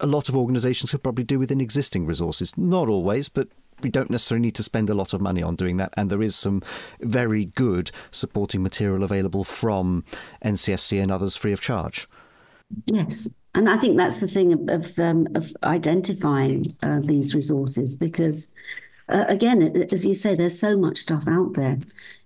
a 0.00 0.06
lot 0.06 0.28
of 0.28 0.36
organisations 0.36 0.90
could 0.90 1.02
probably 1.02 1.24
do 1.24 1.38
within 1.38 1.60
existing 1.60 2.06
resources. 2.06 2.56
Not 2.56 2.88
always, 2.88 3.28
but 3.28 3.48
we 3.82 3.90
don't 3.90 4.10
necessarily 4.10 4.42
need 4.42 4.54
to 4.54 4.62
spend 4.62 4.90
a 4.90 4.94
lot 4.94 5.12
of 5.12 5.20
money 5.20 5.42
on 5.42 5.56
doing 5.56 5.76
that, 5.76 5.92
and 5.96 6.10
there 6.10 6.22
is 6.22 6.34
some 6.34 6.62
very 7.00 7.46
good 7.46 7.90
supporting 8.10 8.62
material 8.62 9.02
available 9.02 9.44
from 9.44 10.04
NCSC 10.44 11.02
and 11.02 11.12
others 11.12 11.36
free 11.36 11.52
of 11.52 11.60
charge. 11.60 12.08
Yes, 12.86 13.28
and 13.54 13.68
I 13.68 13.76
think 13.76 13.96
that's 13.96 14.20
the 14.20 14.28
thing 14.28 14.52
of 14.52 14.68
of, 14.68 14.98
um, 14.98 15.28
of 15.34 15.56
identifying 15.62 16.76
uh, 16.82 17.00
these 17.00 17.34
resources 17.34 17.96
because, 17.96 18.52
uh, 19.08 19.24
again, 19.28 19.86
as 19.92 20.06
you 20.06 20.14
say, 20.14 20.34
there's 20.34 20.58
so 20.58 20.76
much 20.76 20.98
stuff 20.98 21.28
out 21.28 21.54
there. 21.54 21.78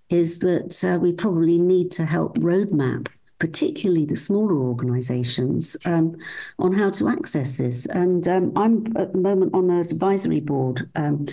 Is 0.08 0.40
that 0.40 0.84
uh, 0.84 0.98
we 0.98 1.12
probably 1.12 1.56
need 1.56 1.92
to 1.92 2.04
help 2.04 2.36
roadmap 2.38 3.08
particularly 3.40 4.04
the 4.04 4.16
smaller 4.16 4.54
organisations, 4.54 5.76
um, 5.86 6.16
on 6.60 6.72
how 6.72 6.90
to 6.90 7.08
access 7.08 7.56
this. 7.56 7.86
And 7.86 8.28
um, 8.28 8.52
I'm 8.54 8.86
at 8.96 9.12
the 9.12 9.18
moment 9.18 9.54
on 9.54 9.70
an 9.70 9.80
advisory 9.80 10.40
board 10.40 10.88
um, 10.94 11.26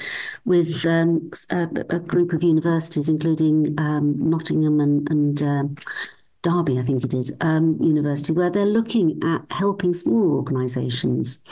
with 0.45 0.83
um, 0.85 1.29
a, 1.51 1.67
a, 1.89 1.99
group 1.99 2.33
of 2.33 2.41
universities, 2.41 3.09
including 3.09 3.75
um, 3.77 4.15
Nottingham 4.17 4.79
and, 4.79 5.07
and 5.11 5.43
uh, 5.43 5.63
Derby, 6.41 6.79
I 6.79 6.83
think 6.83 7.03
it 7.03 7.13
is, 7.13 7.31
um, 7.41 7.77
university, 7.81 8.31
where 8.31 8.49
they're 8.49 8.65
looking 8.65 9.21
at 9.23 9.51
helping 9.51 9.93
smaller 9.93 10.31
organisations. 10.31 11.43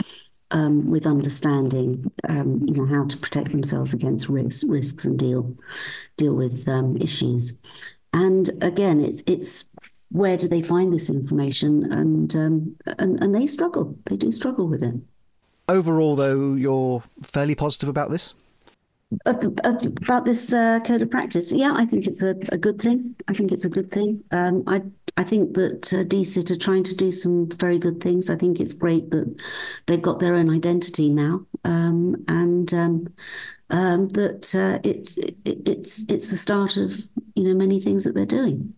Um, 0.52 0.92
with 0.92 1.08
understanding, 1.08 2.12
um, 2.30 2.64
you 2.68 2.76
know, 2.76 2.86
how 2.86 3.06
to 3.06 3.18
protect 3.18 3.50
themselves 3.50 3.96
against 3.96 4.30
risks, 4.30 4.64
risks 4.64 5.04
and 5.04 5.18
deal 5.18 5.58
deal 6.18 6.36
with 6.36 6.68
um, 6.70 6.98
issues. 6.98 7.58
And 8.14 8.50
again, 8.62 9.02
it's 9.02 9.24
it's 9.26 9.70
where 10.10 10.38
do 10.38 10.48
they 10.48 10.62
find 10.62 10.94
this 10.94 11.10
information? 11.10 11.92
And, 11.92 12.36
um, 12.36 12.76
and, 13.00 13.22
and 13.22 13.36
they 13.36 13.46
struggle. 13.48 13.98
They 14.06 14.16
do 14.16 14.32
struggle 14.32 14.68
with 14.68 14.84
it. 14.84 14.96
Overall, 15.68 16.16
though, 16.16 16.54
you're 16.54 17.04
fairly 17.24 17.56
positive 17.56 17.90
about 17.90 18.12
this? 18.12 18.34
About 19.26 20.26
this 20.26 20.52
uh, 20.52 20.80
code 20.82 21.02
of 21.02 21.12
practice, 21.12 21.54
yeah, 21.54 21.74
I 21.76 21.86
think 21.86 22.08
it's 22.08 22.24
a, 22.24 22.36
a, 22.50 22.58
good 22.58 22.82
thing. 22.82 23.16
I 23.28 23.34
think 23.34 23.52
it's 23.52 23.66
a 23.66 23.70
good 23.70 23.92
thing. 23.92 24.24
Um, 24.32 24.64
I 24.68 24.82
I 25.18 25.24
think 25.24 25.54
that 25.56 25.94
uh, 25.94 26.04
DSIT 26.04 26.52
are 26.52 26.58
trying 26.58 26.84
to 26.84 26.96
do 26.96 27.12
some 27.12 27.50
very 27.50 27.80
good 27.80 28.02
things. 28.02 28.30
I 28.30 28.36
think 28.36 28.60
it's 28.60 28.74
great 28.74 29.12
that 29.12 29.36
they've 29.86 30.02
got 30.02 30.20
their 30.20 30.36
own 30.36 30.50
identity 30.50 31.10
now, 31.10 31.46
um, 31.64 32.24
and 32.28 32.74
um, 32.74 33.14
um 33.70 34.10
that 34.10 34.54
uh, 34.56 34.80
it's 34.84 35.18
it, 35.18 35.38
it's 35.46 36.10
it's 36.10 36.30
the 36.30 36.38
start 36.38 36.78
of 36.78 37.00
you 37.36 37.44
know 37.44 37.54
many 37.54 37.80
things 37.80 38.04
that 38.04 38.16
they're 38.16 38.26
doing. 38.26 38.74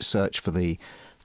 search 0.00 0.40
for 0.40 0.50
the 0.50 0.78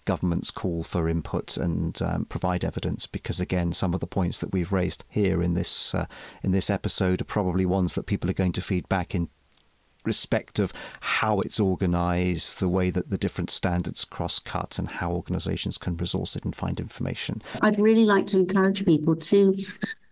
government's 0.06 0.52
call 0.52 0.84
for 0.84 1.08
input 1.08 1.58
and 1.58 2.02
um, 2.02 2.26
provide 2.26 2.66
evidence 2.66 3.06
because 3.06 3.40
again 3.40 3.72
some 3.72 3.94
of 3.94 4.00
the 4.00 4.08
points 4.08 4.40
that 4.40 4.52
we've 4.52 4.72
raised 4.72 5.04
here 5.10 5.44
in 5.44 5.54
this 5.54 5.94
uh, 5.94 6.06
in 6.44 6.52
this 6.52 6.70
episode 6.70 7.22
are 7.22 7.26
probably 7.26 7.66
ones 7.66 7.94
that 7.94 8.08
people 8.08 8.30
are 8.30 8.34
going 8.34 8.52
to 8.52 8.62
feed 8.62 8.88
back 8.90 9.14
in 9.14 9.30
respect 10.04 10.60
of 10.60 10.74
how 11.00 11.40
it's 11.40 11.60
organised, 11.60 12.60
the 12.60 12.70
way 12.70 12.90
that 12.90 13.10
the 13.10 13.18
different 13.18 13.50
standards 13.50 14.06
cross 14.06 14.40
cut, 14.40 14.80
and 14.80 14.90
how 14.90 15.12
organisations 15.12 15.78
can 15.78 15.98
resource 15.98 16.36
it 16.36 16.46
and 16.46 16.56
find 16.56 16.80
information. 16.80 17.42
I'd 17.62 17.80
really 17.80 18.06
like 18.06 18.28
to 18.28 18.40
encourage 18.40 18.86
people 18.86 19.16
to 19.16 19.56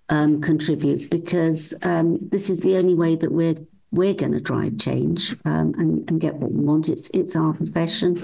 um, 0.10 0.41
contribute 0.41 1.10
because 1.10 1.73
um, 1.84 2.17
this 2.21 2.49
is 2.49 2.62
the 2.62 2.78
only 2.78 2.95
way 2.95 3.15
that 3.15 3.32
we're 3.32 3.56
we're 3.91 4.13
going 4.13 4.32
to 4.32 4.39
drive 4.39 4.78
change 4.78 5.36
um, 5.45 5.73
and, 5.78 6.08
and 6.10 6.21
get 6.21 6.36
what 6.36 6.52
we 6.52 6.63
want. 6.63 6.89
It's 6.89 7.10
it's 7.13 7.36
our 7.36 7.54
profession, 7.54 8.17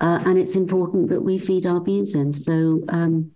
uh, 0.00 0.20
and 0.24 0.38
it's 0.38 0.56
important 0.56 1.08
that 1.10 1.22
we 1.22 1.38
feed 1.38 1.66
our 1.66 1.80
views 1.80 2.14
in. 2.14 2.32
So 2.32 2.82
um, 2.88 3.32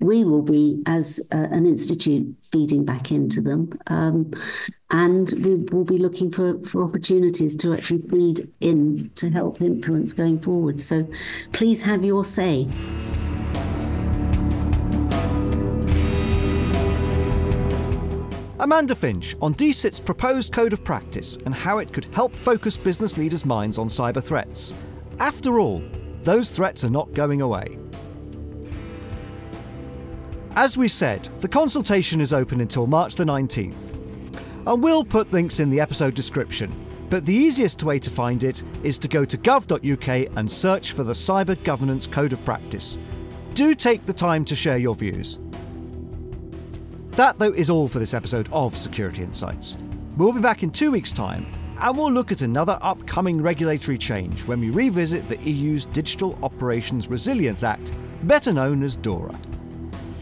we 0.00 0.24
will 0.24 0.42
be, 0.42 0.82
as 0.86 1.20
uh, 1.32 1.36
an 1.50 1.66
institute, 1.66 2.34
feeding 2.42 2.84
back 2.84 3.10
into 3.10 3.40
them. 3.40 3.78
Um, 3.86 4.32
and 4.90 5.32
we 5.42 5.56
will 5.56 5.84
be 5.84 5.98
looking 5.98 6.32
for, 6.32 6.60
for 6.64 6.82
opportunities 6.82 7.56
to 7.58 7.72
actually 7.72 8.02
feed 8.02 8.52
in 8.60 9.10
to 9.16 9.30
help 9.30 9.60
influence 9.60 10.12
going 10.12 10.40
forward. 10.40 10.80
So 10.80 11.08
please 11.52 11.82
have 11.82 12.04
your 12.04 12.24
say. 12.24 12.68
Amanda 18.60 18.94
Finch 18.94 19.34
on 19.40 19.54
DSIT's 19.54 20.00
proposed 20.00 20.52
code 20.52 20.74
of 20.74 20.84
practice 20.84 21.38
and 21.46 21.54
how 21.54 21.78
it 21.78 21.94
could 21.94 22.04
help 22.12 22.36
focus 22.36 22.76
business 22.76 23.16
leaders' 23.16 23.46
minds 23.46 23.78
on 23.78 23.88
cyber 23.88 24.22
threats. 24.22 24.74
After 25.18 25.58
all, 25.58 25.82
those 26.22 26.50
threats 26.50 26.84
are 26.84 26.90
not 26.90 27.14
going 27.14 27.40
away. 27.40 27.79
As 30.56 30.76
we 30.76 30.88
said, 30.88 31.24
the 31.40 31.48
consultation 31.48 32.20
is 32.20 32.32
open 32.32 32.60
until 32.60 32.88
March 32.88 33.14
the 33.14 33.24
19th. 33.24 33.94
And 34.66 34.82
we'll 34.82 35.04
put 35.04 35.32
links 35.32 35.60
in 35.60 35.70
the 35.70 35.80
episode 35.80 36.14
description, 36.14 36.74
but 37.08 37.24
the 37.24 37.34
easiest 37.34 37.84
way 37.84 38.00
to 38.00 38.10
find 38.10 38.42
it 38.42 38.64
is 38.82 38.98
to 38.98 39.08
go 39.08 39.24
to 39.24 39.38
gov.uk 39.38 40.32
and 40.36 40.50
search 40.50 40.92
for 40.92 41.04
the 41.04 41.12
Cyber 41.12 41.62
Governance 41.62 42.06
Code 42.08 42.32
of 42.32 42.44
Practice. 42.44 42.98
Do 43.54 43.74
take 43.74 44.04
the 44.06 44.12
time 44.12 44.44
to 44.46 44.56
share 44.56 44.76
your 44.76 44.96
views. 44.96 45.38
That, 47.12 47.36
though, 47.36 47.52
is 47.52 47.70
all 47.70 47.86
for 47.86 48.00
this 48.00 48.14
episode 48.14 48.48
of 48.52 48.76
Security 48.76 49.22
Insights. 49.22 49.78
We'll 50.16 50.32
be 50.32 50.40
back 50.40 50.62
in 50.62 50.70
two 50.70 50.90
weeks' 50.90 51.12
time, 51.12 51.46
and 51.80 51.96
we'll 51.96 52.12
look 52.12 52.32
at 52.32 52.42
another 52.42 52.78
upcoming 52.82 53.40
regulatory 53.40 53.98
change 53.98 54.44
when 54.46 54.60
we 54.60 54.70
revisit 54.70 55.28
the 55.28 55.38
EU's 55.38 55.86
Digital 55.86 56.36
Operations 56.42 57.08
Resilience 57.08 57.62
Act, 57.62 57.92
better 58.24 58.52
known 58.52 58.82
as 58.82 58.96
DORA. 58.96 59.38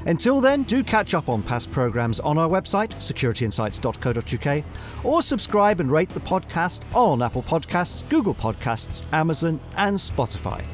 Until 0.08 0.40
then, 0.40 0.62
do 0.62 0.82
catch 0.82 1.12
up 1.12 1.28
on 1.28 1.42
past 1.42 1.70
programmes 1.70 2.18
on 2.20 2.38
our 2.38 2.48
website, 2.48 2.94
securityinsights.co.uk, 2.94 4.64
or 5.04 5.20
subscribe 5.20 5.80
and 5.80 5.92
rate 5.92 6.08
the 6.08 6.20
podcast 6.20 6.84
on 6.94 7.20
Apple 7.20 7.42
Podcasts, 7.42 8.08
Google 8.08 8.34
Podcasts, 8.34 9.02
Amazon, 9.12 9.60
and 9.76 9.98
Spotify. 9.98 10.66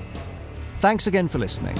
Thanks 0.79 1.09
again 1.09 1.27
for 1.27 1.39
listening. 1.39 1.77